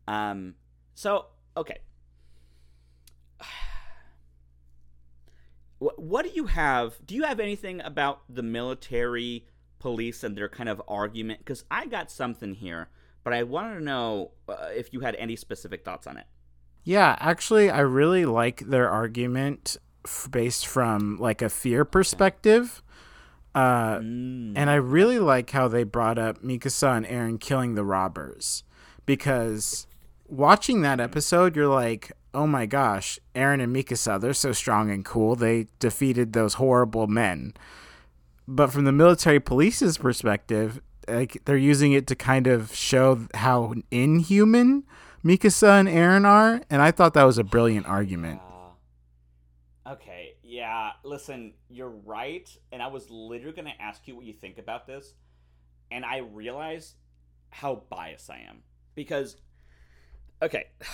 [0.06, 0.54] Um,
[0.94, 1.78] so, okay.
[5.78, 6.98] What, do you have?
[7.04, 9.46] Do you have anything about the military
[9.78, 11.40] police and their kind of argument?
[11.40, 12.88] Because I got something here,
[13.22, 16.26] but I wanted to know uh, if you had any specific thoughts on it.
[16.84, 22.82] Yeah, actually, I really like their argument f- based from like a fear perspective.
[23.54, 24.52] Uh, Mm.
[24.56, 28.64] and I really like how they brought up Mikasa and Eren killing the robbers
[29.06, 29.86] because
[30.28, 35.04] watching that episode, you're like, oh my gosh, Eren and Mikasa, they're so strong and
[35.04, 35.36] cool.
[35.36, 37.54] They defeated those horrible men.
[38.48, 43.74] But from the military police's perspective, like they're using it to kind of show how
[43.92, 44.82] inhuman
[45.24, 48.42] Mikasa and Eren are, and I thought that was a brilliant argument.
[49.86, 50.90] Uh, okay, yeah.
[51.02, 55.14] Listen, you're right, and I was literally gonna ask you what you think about this,
[55.90, 56.96] and I realized
[57.48, 58.58] how biased I am
[58.94, 59.36] because,
[60.42, 60.66] okay,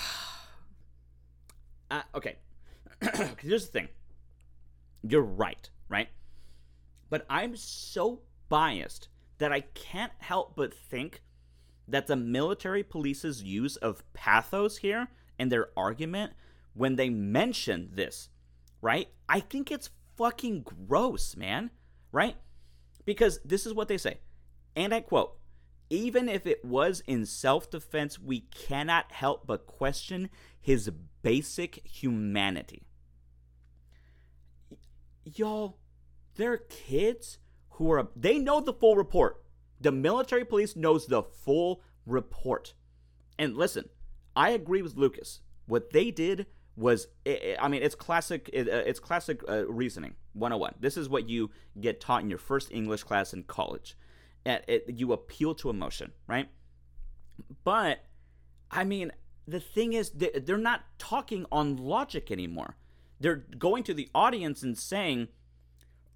[1.91, 2.37] uh, okay.
[3.41, 3.89] Here's the thing.
[5.03, 6.09] You're right, right?
[7.09, 11.23] But I'm so biased that I can't help but think
[11.91, 16.33] that the military police's use of pathos here and their argument
[16.75, 18.29] when they mention this,
[18.81, 19.09] right?
[19.29, 21.71] I think it's fucking gross, man,
[22.13, 22.37] right?
[23.05, 24.19] Because this is what they say.
[24.77, 25.37] And I quote
[25.89, 30.91] Even if it was in self defense, we cannot help but question his
[31.23, 32.83] basic humanity.
[35.25, 35.79] Y'all,
[36.37, 37.39] there are kids
[37.71, 39.43] who are, they know the full report.
[39.81, 42.75] The military police knows the full report.
[43.39, 43.89] And listen,
[44.37, 45.41] I agree with Lucas.
[45.67, 48.51] What they did was, I mean, it's classic.
[48.55, 50.75] uh, It's classic uh, reasoning 101.
[50.81, 53.97] This is what you get taught in your first English class in college.
[54.47, 56.49] Uh, you appeal to emotion, right?
[57.65, 58.05] But
[58.71, 59.13] I mean,
[59.47, 62.77] the thing is, they're not talking on logic anymore.
[63.19, 65.29] They're going to the audience and saying,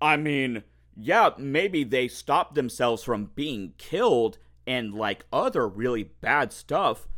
[0.01, 0.63] I mean,
[0.97, 7.09] yeah, maybe they stopped themselves from being killed and like other really bad stuff,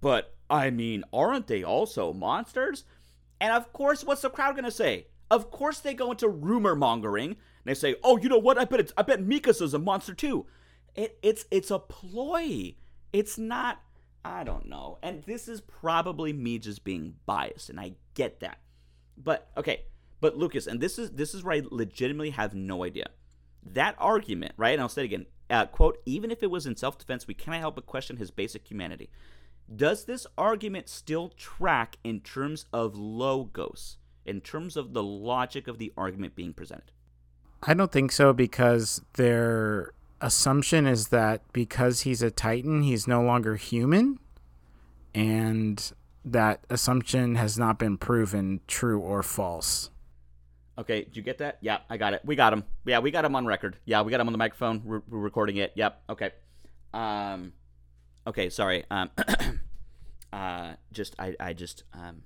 [0.00, 2.84] but I mean, aren't they also monsters?
[3.40, 5.06] And of course, what's the crowd gonna say?
[5.30, 7.36] Of course, they go into rumor mongering.
[7.64, 8.58] They say, "Oh, you know what?
[8.58, 10.46] I bet it's I bet Mikasa's a monster too."
[10.94, 12.74] It, it's it's a ploy.
[13.12, 13.82] It's not.
[14.24, 14.98] I don't know.
[15.02, 18.58] And this is probably me just being biased, and I get that.
[19.16, 19.82] But okay,
[20.20, 23.10] but Lucas, and this is this is where I legitimately have no idea.
[23.64, 24.72] That argument, right?
[24.72, 25.26] And I'll say it again.
[25.50, 28.68] Uh, quote: Even if it was in self-defense, we cannot help but question his basic
[28.68, 29.10] humanity.
[29.74, 35.78] Does this argument still track in terms of logos, in terms of the logic of
[35.78, 36.92] the argument being presented?
[37.62, 43.22] I don't think so because their assumption is that because he's a Titan, he's no
[43.22, 44.18] longer human,
[45.14, 45.92] and
[46.24, 49.90] that assumption has not been proven true or false.
[50.78, 51.58] Okay, did you get that?
[51.60, 52.22] Yeah, I got it.
[52.24, 52.62] We got him.
[52.86, 53.76] Yeah, we got him on record.
[53.84, 54.82] Yeah, we got him on the microphone.
[54.84, 55.72] We're, we're recording it.
[55.74, 56.02] Yep.
[56.10, 56.30] Okay.
[56.94, 57.52] Um,
[58.24, 58.48] okay.
[58.48, 58.84] Sorry.
[58.88, 59.10] Um,
[60.32, 62.22] uh, just I I just um,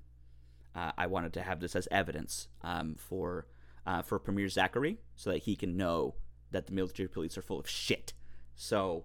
[0.75, 3.47] uh, I wanted to have this as evidence um for
[3.87, 6.15] uh for Premier Zackley so that he can know
[6.51, 8.13] that the military police are full of shit.
[8.55, 9.05] So.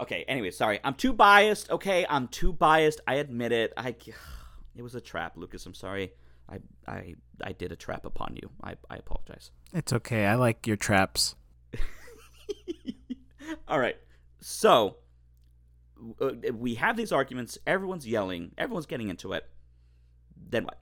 [0.00, 0.24] Okay.
[0.28, 0.78] Anyway, sorry.
[0.84, 1.72] I'm too biased.
[1.72, 3.00] Okay, I'm too biased.
[3.04, 3.72] I admit it.
[3.76, 3.96] I.
[4.76, 5.66] It was a trap, Lucas.
[5.66, 6.12] I'm sorry.
[6.48, 8.50] I I I did a trap upon you.
[8.62, 9.50] I I apologize.
[9.72, 10.26] It's okay.
[10.26, 11.34] I like your traps.
[13.68, 13.96] All right.
[14.40, 14.96] So
[16.20, 17.58] uh, we have these arguments.
[17.66, 18.52] Everyone's yelling.
[18.58, 19.44] Everyone's getting into it.
[20.50, 20.78] Then what?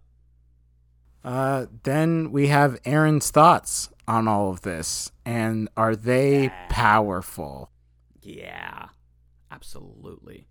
[1.25, 7.71] Uh, then we have Eren's thoughts on all of this, and are they powerful?
[8.23, 8.89] Yeah,
[9.51, 10.47] absolutely.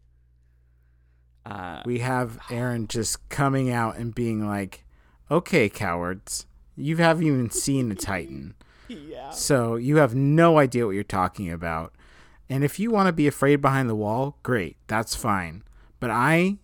[1.45, 4.83] Uh, We have Eren just coming out and being like,
[5.29, 8.55] "Okay, cowards, you haven't even seen a Titan."
[8.87, 9.31] yeah.
[9.31, 11.93] So you have no idea what you're talking about.
[12.49, 15.63] And if you want to be afraid behind the wall, great, that's fine.
[15.99, 16.57] But I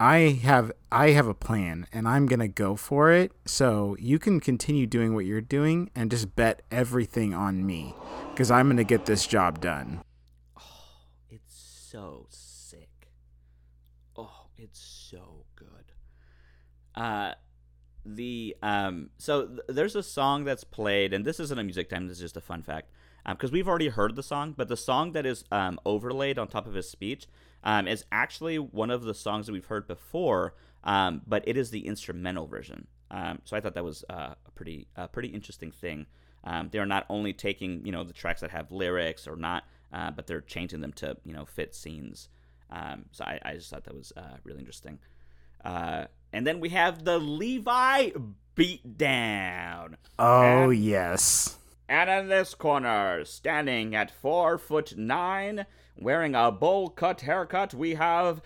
[0.00, 3.32] I have I have a plan and I'm going to go for it.
[3.44, 7.94] So you can continue doing what you're doing and just bet everything on me
[8.34, 10.00] cuz I'm going to get this job done.
[10.56, 10.62] Oh,
[11.28, 13.12] it's so sick.
[14.16, 15.92] Oh, it's so good.
[16.94, 17.34] Uh
[18.04, 22.06] the um so th- there's a song that's played and this isn't a music time
[22.06, 22.90] this is just a fun fact
[23.28, 26.66] because we've already heard the song but the song that is um, overlaid on top
[26.66, 27.26] of his speech
[27.62, 30.54] um, is actually one of the songs that we've heard before
[30.84, 32.86] um, but it is the instrumental version.
[33.10, 36.06] Um, so i thought that was uh, a pretty uh, pretty interesting thing.
[36.44, 40.10] Um, they're not only taking you know the tracks that have lyrics or not uh,
[40.10, 42.28] but they're changing them to you know fit scenes.
[42.70, 45.00] Um, so I, I just thought that was uh, really interesting.
[45.64, 48.10] Uh, and then we have the Levi
[48.56, 49.94] beatdown.
[50.18, 51.56] Oh, yes.
[51.88, 55.66] And in this corner, standing at four foot nine,
[55.96, 58.40] wearing a bowl cut haircut, we have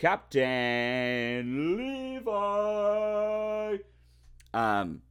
[0.00, 2.28] Captain Levi.
[4.52, 5.02] Um,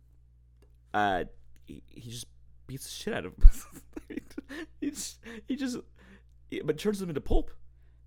[0.94, 1.24] uh,
[1.66, 2.28] he, he just
[2.68, 3.50] beats the shit out of him.
[4.82, 5.78] he just, he just,
[6.64, 7.50] but turns him into pulp.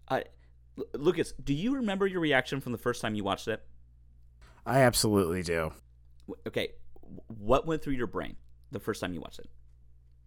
[0.09, 0.21] Uh,
[0.95, 3.65] Lucas, do you remember your reaction from the first time you watched it?
[4.65, 5.73] I absolutely do.
[6.47, 6.71] Okay,
[7.27, 8.37] what went through your brain
[8.71, 9.49] the first time you watched it?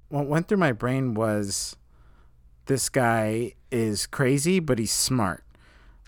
[0.10, 1.76] What went through my brain was
[2.66, 5.44] this guy is crazy, but he's smart.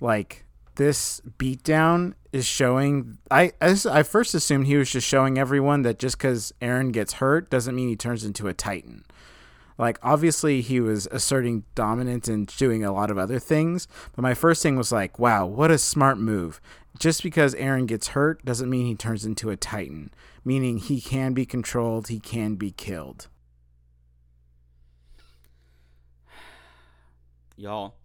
[0.02, 3.18] Like this beatdown is showing.
[3.32, 7.50] I I first assumed he was just showing everyone that just because Eren gets hurt
[7.50, 9.04] doesn't mean he turns into a titan.
[9.78, 14.34] Like obviously he was asserting dominance and doing a lot of other things, but my
[14.34, 16.60] first thing was like, wow, what a smart move.
[17.00, 20.12] Just because Eren gets hurt doesn't mean he turns into a titan,
[20.44, 23.28] meaning he can be controlled, he can be killed.
[27.58, 27.96] y'all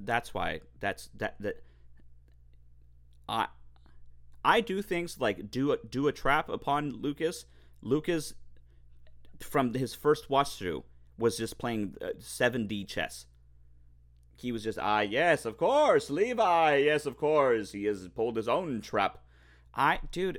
[0.00, 1.62] that's why that's that that
[3.28, 3.46] i
[4.44, 7.46] i do things like do a do a trap upon lucas
[7.80, 8.34] lucas
[9.40, 10.82] from his first watch through
[11.16, 13.26] was just playing uh, 7d chess
[14.36, 18.48] he was just ah yes of course levi yes of course he has pulled his
[18.48, 19.18] own trap
[19.74, 20.38] i dude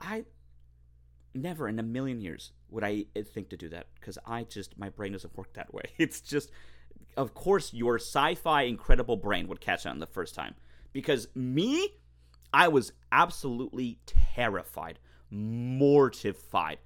[0.00, 0.24] i
[1.34, 4.88] never in a million years would I think to do that because I just my
[4.88, 5.84] brain doesn't work that way.
[5.98, 6.50] It's just,
[7.16, 10.54] of course, your sci-fi incredible brain would catch on the first time
[10.92, 11.88] because me,
[12.52, 14.98] I was absolutely terrified,
[15.30, 16.78] mortified.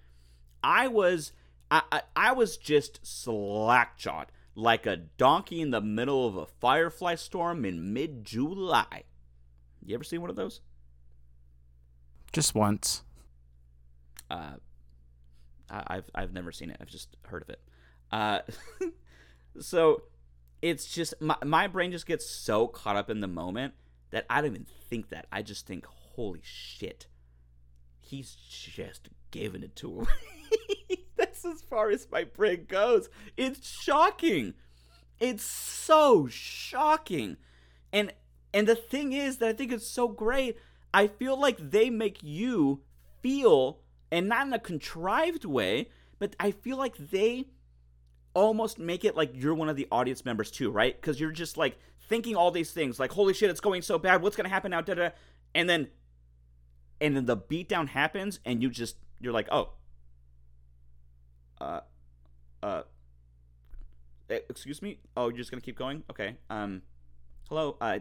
[0.63, 1.33] I was,
[1.71, 7.15] I, I, I was just slack-jawed like a donkey in the middle of a firefly
[7.15, 9.05] storm in mid-July.
[9.85, 10.61] You ever seen one of those?
[12.33, 13.03] Just once.
[14.31, 14.55] Uh,
[15.71, 16.77] I- I've I've never seen it.
[16.81, 17.61] I've just heard of it.
[18.13, 18.41] Uh,
[19.61, 20.03] so
[20.63, 23.75] it's just my my brain just gets so caught up in the moment
[24.11, 25.27] that I don't even think that.
[25.33, 27.07] I just think, holy shit,
[28.01, 30.07] he's just giving it to him.
[31.43, 33.09] That's as far as my brain goes.
[33.37, 34.55] It's shocking.
[35.19, 37.37] It's so shocking.
[37.93, 38.13] And
[38.53, 40.57] and the thing is that I think it's so great.
[40.93, 42.83] I feel like they make you
[43.23, 43.81] feel
[44.11, 45.89] and not in a contrived way,
[46.19, 47.49] but I feel like they
[48.35, 51.01] almost make it like you're one of the audience members too, right?
[51.01, 51.79] Because you're just like
[52.09, 54.23] thinking all these things, like holy shit, it's going so bad.
[54.23, 54.81] What's gonna happen now?
[54.81, 55.11] Da da.
[55.55, 55.89] And then,
[57.01, 59.71] and then the beatdown happens, and you just you're like, oh,
[61.61, 61.81] uh,
[62.63, 62.83] uh,
[64.29, 64.99] eh, excuse me.
[65.17, 66.03] Oh, you're just gonna keep going?
[66.11, 66.37] Okay.
[66.49, 66.83] Um,
[67.49, 67.77] hello.
[67.81, 67.99] Uh,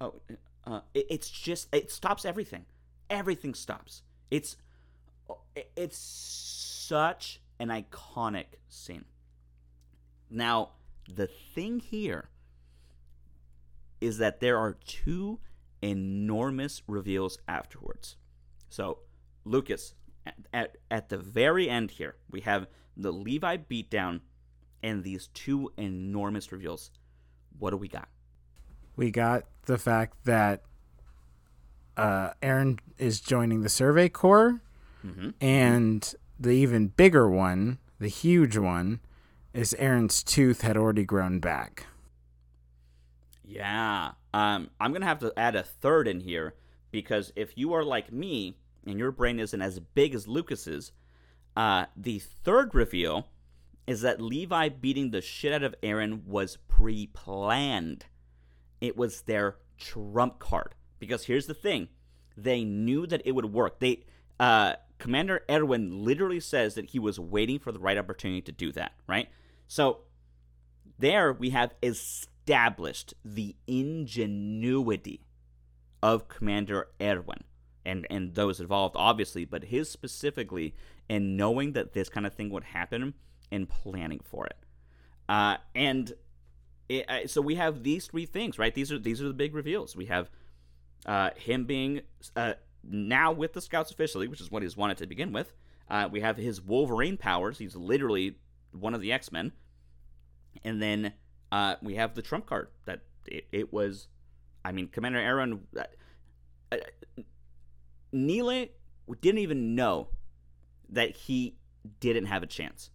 [0.00, 0.14] oh,
[0.66, 2.64] uh, it, it's just it stops everything.
[3.08, 4.02] Everything stops.
[4.30, 4.56] It's
[5.76, 9.04] it's such an iconic scene.
[10.30, 10.70] Now,
[11.08, 12.30] the thing here
[14.00, 15.38] is that there are two
[15.82, 18.16] enormous reveals afterwards.
[18.68, 18.98] So,
[19.44, 19.94] Lucas,
[20.52, 22.66] at, at, the very end here, we have
[22.96, 24.20] the Levi beatdown
[24.82, 26.90] and these two enormous reveals.
[27.58, 28.08] What do we got?
[28.96, 30.62] We got the fact that
[31.96, 34.60] uh, Eren is joining the Survey Corps,
[35.04, 35.34] Mhm.
[35.40, 39.00] and the even bigger one, the huge one,
[39.54, 41.86] is Eren's tooth had already grown back.
[43.44, 44.12] Yeah.
[44.34, 46.54] Um, I'm gonna have to add a third in here
[46.90, 50.92] because if you are like me and your brain isn't as big as Lucas's,
[51.56, 53.28] uh, the third reveal
[53.86, 58.06] is that Levi beating the shit out of Eren was pre-planned.
[58.80, 61.88] It was their trump card because here's the thing:
[62.36, 63.80] they knew that it would work.
[63.80, 64.04] They,
[64.38, 68.72] uh, Commander Erwin literally says that he was waiting for the right opportunity to do
[68.72, 68.92] that.
[69.06, 69.28] Right.
[69.68, 70.00] So
[70.98, 75.22] there we have established the ingenuity
[76.02, 77.44] of Commander Erwin
[77.86, 80.74] and and those involved obviously but his specifically
[81.08, 83.14] in knowing that this kind of thing would happen
[83.50, 84.56] and planning for it.
[85.28, 86.12] Uh, and
[86.88, 88.74] it, uh, so we have these three things right?
[88.74, 89.96] These are these are the big reveals.
[89.96, 90.30] We have
[91.06, 92.02] uh, him being
[92.34, 95.52] uh, now with the scouts officially which is what he's wanted to begin with.
[95.88, 97.58] Uh, we have his wolverine powers.
[97.58, 98.36] He's literally
[98.72, 99.52] one of the x-men.
[100.64, 101.12] And then
[101.52, 104.08] uh, we have the trump card that it, it was
[104.64, 106.76] i mean commander aaron uh,
[108.12, 108.72] Neely
[109.20, 110.08] didn't even know
[110.88, 111.56] that he
[112.00, 112.90] didn't have a chance.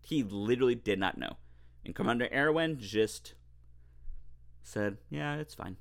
[0.00, 1.36] He literally did not know.
[1.84, 3.34] And Commander Erwin just
[4.62, 5.76] said, Yeah, it's fine.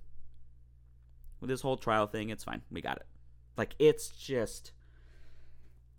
[1.40, 2.62] With this whole trial thing, it's fine.
[2.72, 3.08] We got it.
[3.58, 4.72] Like, it's just.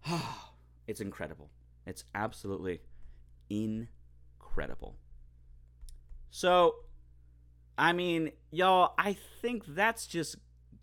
[0.86, 1.50] it's incredible.
[1.86, 2.80] It's absolutely
[3.50, 4.96] incredible.
[6.30, 6.76] So,
[7.76, 10.36] I mean, y'all, I think that's just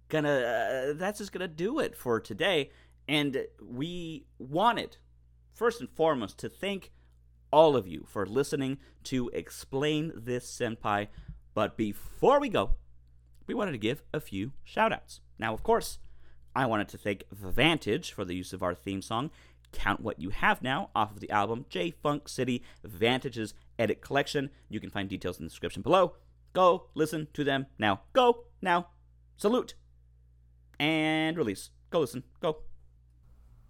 [0.09, 2.71] gonna uh, that's just gonna do it for today.
[3.07, 4.97] And we wanted,
[5.55, 6.91] first and foremost, to thank
[7.51, 11.07] all of you for listening to Explain This Senpai.
[11.55, 12.75] But before we go,
[13.47, 15.21] we wanted to give a few shout outs.
[15.39, 15.97] Now, of course,
[16.55, 19.31] I wanted to thank Vantage for the use of our theme song,
[19.71, 24.51] Count What You Have Now, off of the album J Funk City Vantage's Edit Collection.
[24.69, 26.13] You can find details in the description below.
[26.53, 28.01] Go listen to them now.
[28.13, 28.89] Go now.
[29.37, 29.73] Salute.
[30.79, 31.69] And release.
[31.89, 32.23] Go listen.
[32.41, 32.57] Go.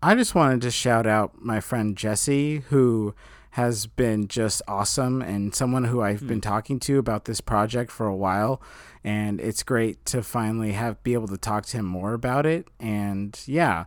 [0.02, 3.14] I just wanted to shout out my friend Jesse, who
[3.52, 8.06] has been just awesome and someone who I've been talking to about this project for
[8.06, 8.62] a while.
[9.04, 12.68] And it's great to finally have be able to talk to him more about it.
[12.80, 13.86] And yeah,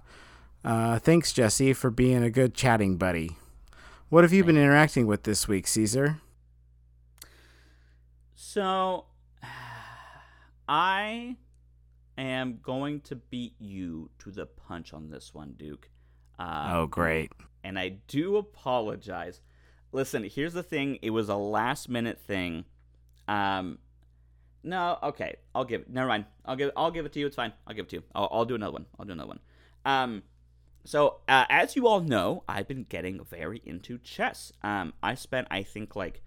[0.64, 3.36] uh, thanks Jesse for being a good chatting buddy.
[4.08, 6.20] What have you been interacting with this week, Caesar?
[8.34, 9.06] So,
[10.68, 11.36] I
[12.18, 15.88] am going to beat you to the punch on this one, Duke.
[16.38, 17.32] Um, oh, great.
[17.62, 19.40] and I do apologize.
[19.92, 20.98] Listen, here's the thing.
[21.02, 22.64] It was a last minute thing.
[23.28, 23.78] Um,
[24.64, 25.88] no, okay, I'll give.
[25.88, 26.24] Never mind.
[26.44, 26.70] I'll give.
[26.76, 27.26] I'll give it to you.
[27.26, 27.52] It's fine.
[27.66, 28.02] I'll give it to you.
[28.14, 28.86] I'll, I'll do another one.
[28.98, 29.40] I'll do another one.
[29.84, 30.22] Um,
[30.84, 34.52] so uh, as you all know, I've been getting very into chess.
[34.62, 36.22] Um, I spent I think like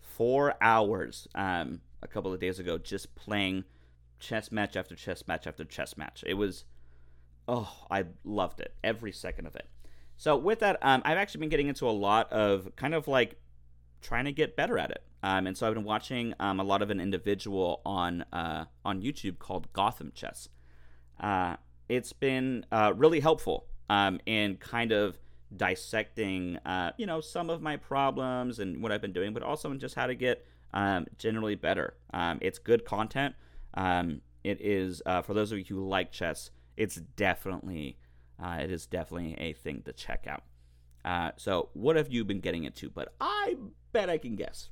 [0.00, 3.64] four hours um a couple of days ago just playing
[4.18, 6.24] chess match after chess match after chess match.
[6.26, 6.64] It was
[7.48, 9.66] oh, I loved it every second of it.
[10.16, 13.40] So with that, um, I've actually been getting into a lot of kind of like
[14.02, 15.02] trying to get better at it.
[15.22, 19.02] Um, and so I've been watching um, a lot of an individual on uh, on
[19.02, 20.48] YouTube called Gotham Chess.
[21.18, 21.56] Uh,
[21.88, 25.18] it's been uh, really helpful um, in kind of
[25.56, 29.70] dissecting, uh, you know, some of my problems and what I've been doing, but also
[29.70, 30.44] in just how to get
[30.74, 31.94] um, generally better.
[32.12, 33.34] Um, it's good content.
[33.74, 36.50] Um, it is uh, for those of you who like chess.
[36.76, 37.98] It's definitely
[38.42, 40.42] uh, it is definitely a thing to check out.
[41.04, 42.90] Uh, so, what have you been getting into?
[42.90, 43.56] But I
[43.92, 44.68] bet I can guess.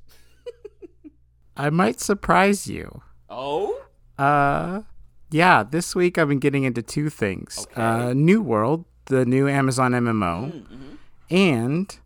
[1.56, 3.02] I might surprise you.
[3.28, 3.80] Oh,
[4.18, 4.82] Uh,
[5.30, 7.66] yeah, this week I've been getting into two things.
[7.72, 7.82] Okay.
[7.82, 10.94] Uh, New World, the new Amazon MMO, mm-hmm.
[11.30, 11.98] and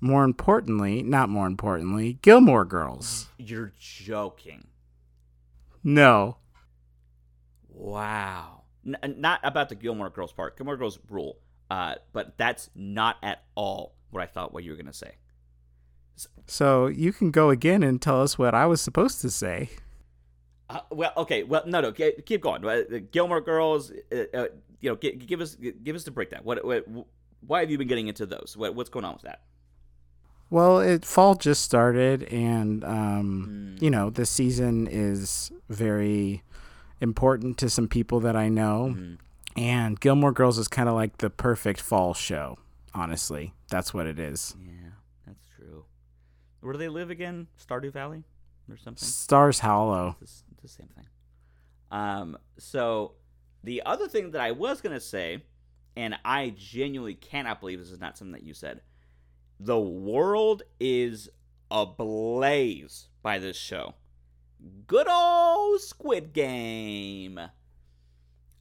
[0.00, 3.28] more importantly, not more importantly, Gilmore Girls.
[3.38, 4.66] you're joking!
[5.82, 6.36] No.
[7.68, 8.62] Wow.
[8.86, 10.56] N- not about the Gilmore Girls part.
[10.56, 11.38] Gilmore Girls rule.
[11.70, 15.16] Uh, but that's not at all what I thought what you were gonna say.
[16.46, 19.70] So you can go again and tell us what I was supposed to say.
[20.70, 21.44] Uh, well, okay.
[21.44, 21.92] Well, no, no.
[21.92, 22.64] Keep, keep going.
[22.64, 23.92] Uh, the Gilmore Girls.
[24.12, 24.46] Uh, uh,
[24.80, 26.40] you know, gi- give us give us the breakdown.
[26.44, 26.86] What, what?
[27.40, 28.56] Why have you been getting into those?
[28.56, 29.42] What, what's going on with that?
[30.50, 36.42] Well, it fall just started, and um, you know the season is very
[37.00, 38.96] important to some people that I know.
[39.56, 42.58] And Gilmore Girls is kind of like the perfect fall show.
[42.94, 44.56] Honestly, that's what it is.
[44.64, 44.90] Yeah,
[45.26, 45.84] that's true.
[46.60, 47.48] Where do they live again?
[47.58, 48.24] Stardew Valley,
[48.70, 49.06] or something?
[49.06, 50.16] Stars Hollow.
[50.22, 51.06] It's the same thing.
[51.90, 53.12] Um, so
[53.64, 55.44] the other thing that I was gonna say,
[55.96, 58.80] and I genuinely cannot believe this is not something that you said.
[59.60, 61.28] The world is
[61.70, 63.94] ablaze by this show.
[64.86, 67.40] Good old Squid Game.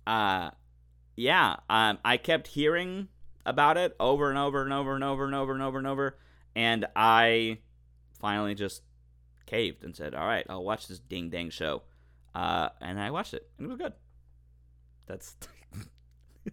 [0.05, 0.51] Uh,
[1.15, 1.57] yeah.
[1.69, 3.09] Um, I kept hearing
[3.45, 6.17] about it over and over and over and over and over and over and over,
[6.55, 7.59] and I
[8.19, 8.83] finally just
[9.45, 11.83] caved and said, "All right, I'll watch this ding dang show."
[12.35, 13.93] Uh, and I watched it, and it was good.
[15.07, 15.35] That's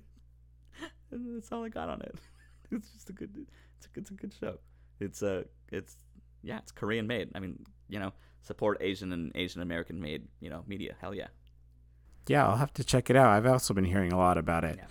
[1.10, 2.16] that's all I got on it.
[2.70, 3.46] It's just a good,
[3.84, 4.58] it's a, it's a good show.
[5.00, 5.96] It's a, it's
[6.42, 7.30] yeah, it's Korean made.
[7.34, 8.12] I mean, you know,
[8.42, 10.94] support Asian and Asian American made, you know, media.
[11.00, 11.28] Hell yeah,
[12.28, 13.28] Yeah, I'll have to check it out.
[13.28, 14.76] I've also been hearing a lot about it.
[14.78, 14.86] yeah,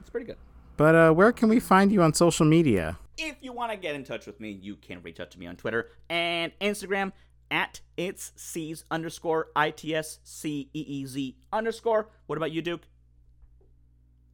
[0.00, 0.36] it's pretty good.
[0.76, 2.98] But uh, where can we find you on social media?
[3.16, 5.46] If you want to get in touch with me, you can reach out to me
[5.46, 7.12] on Twitter and Instagram
[7.50, 12.10] at it's C's underscore I T S C E E Z underscore.
[12.26, 12.82] What about you, Duke?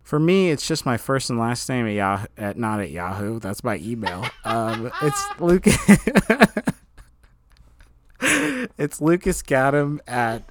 [0.05, 2.27] For me, it's just my first and last name at Yahoo.
[2.37, 3.41] At, not at Yahoo.
[3.41, 4.27] That's my email.
[4.45, 5.65] um, it's Luke.
[8.79, 10.43] it's Lucas Gadam at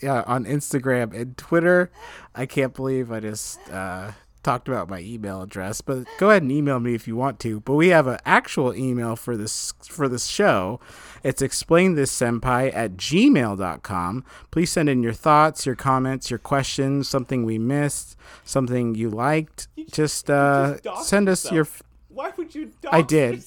[0.00, 1.90] yeah on Instagram and Twitter.
[2.34, 6.52] I can't believe I just uh, talked about my email address, but go ahead and
[6.52, 7.60] email me if you want to.
[7.60, 10.80] But we have an actual email for this for this show.
[11.22, 14.24] It's explain this senpai at gmail.com.
[14.50, 19.68] Please send in your thoughts, your comments, your questions, something we missed, something you liked.
[19.90, 21.66] Just uh, just doxed send us your.
[22.08, 23.42] Why would you I did.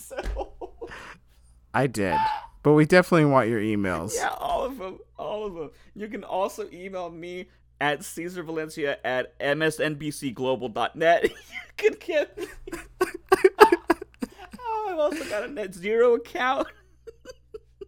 [1.73, 2.17] I did.
[2.63, 4.15] But we definitely want your emails.
[4.15, 4.99] Yeah, all of them.
[5.17, 5.69] All of them.
[5.93, 7.47] You can also email me
[7.82, 11.23] at Caesar Valencia at msnbcglobal.net.
[11.30, 11.30] you
[11.78, 12.39] can get.
[14.59, 16.67] oh, I've also got a net zero account.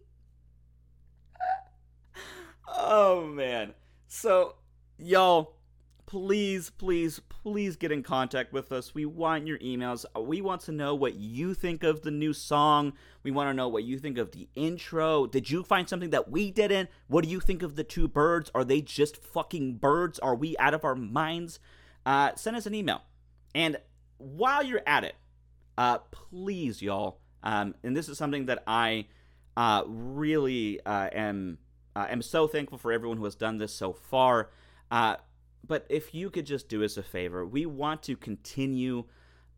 [2.68, 3.74] oh, man.
[4.08, 4.56] So,
[4.98, 5.57] y'all,
[6.08, 8.94] please, please, please get in contact with us.
[8.94, 10.06] We want your emails.
[10.18, 12.94] We want to know what you think of the new song.
[13.22, 15.26] We want to know what you think of the intro.
[15.26, 16.88] Did you find something that we didn't?
[17.08, 18.50] What do you think of the two birds?
[18.54, 20.18] Are they just fucking birds?
[20.20, 21.60] Are we out of our minds?
[22.06, 23.02] Uh, send us an email.
[23.54, 23.76] And
[24.16, 25.14] while you're at it,
[25.76, 29.08] uh, please, y'all, um, and this is something that I
[29.58, 31.58] uh, really uh, am
[31.94, 34.48] uh, am so thankful for everyone who has done this so far.
[34.90, 35.16] Uh,
[35.66, 39.04] but if you could just do us a favor, we want to continue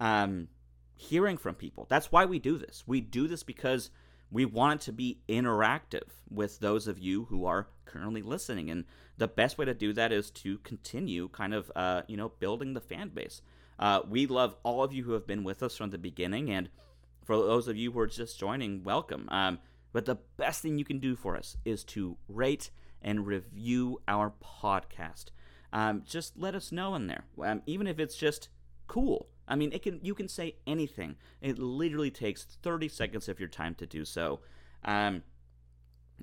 [0.00, 0.48] um,
[0.96, 1.86] hearing from people.
[1.88, 2.84] That's why we do this.
[2.86, 3.90] We do this because
[4.30, 8.70] we want it to be interactive with those of you who are currently listening.
[8.70, 8.84] And
[9.16, 12.74] the best way to do that is to continue kind of, uh, you know, building
[12.74, 13.42] the fan base.
[13.78, 16.50] Uh, we love all of you who have been with us from the beginning.
[16.50, 16.68] And
[17.24, 19.28] for those of you who are just joining, welcome.
[19.30, 19.58] Um,
[19.92, 22.70] but the best thing you can do for us is to rate
[23.02, 25.26] and review our podcast.
[25.72, 28.48] Um, just let us know in there, um, even if it's just
[28.86, 29.28] cool.
[29.46, 31.16] I mean, it can you can say anything.
[31.40, 34.40] It literally takes 30 seconds of your time to do so.
[34.84, 35.22] Um,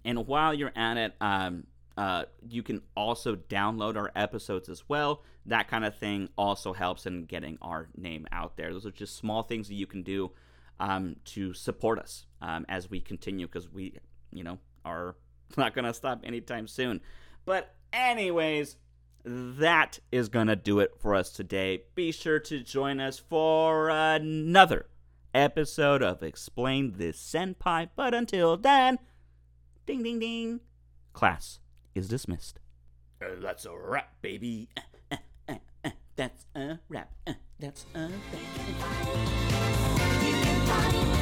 [0.05, 1.65] and while you're at it, um,
[1.97, 5.23] uh, you can also download our episodes as well.
[5.47, 8.71] That kind of thing also helps in getting our name out there.
[8.71, 10.31] Those are just small things that you can do
[10.79, 13.97] um, to support us um, as we continue because we,
[14.31, 15.15] you know, are
[15.57, 17.01] not going to stop anytime soon.
[17.45, 18.75] But, anyways,
[19.27, 21.83] that is going to do it for us today.
[21.95, 24.87] Be sure to join us for another
[25.33, 27.89] episode of Explain This Senpai.
[27.95, 28.99] But until then,
[29.85, 30.61] ding ding ding,
[31.13, 31.59] class
[31.93, 32.59] is dismissed.
[33.21, 34.69] Uh, that's a wrap, baby.
[36.17, 37.11] That's a wrap.
[37.59, 38.09] That's a
[40.67, 41.16] wrap.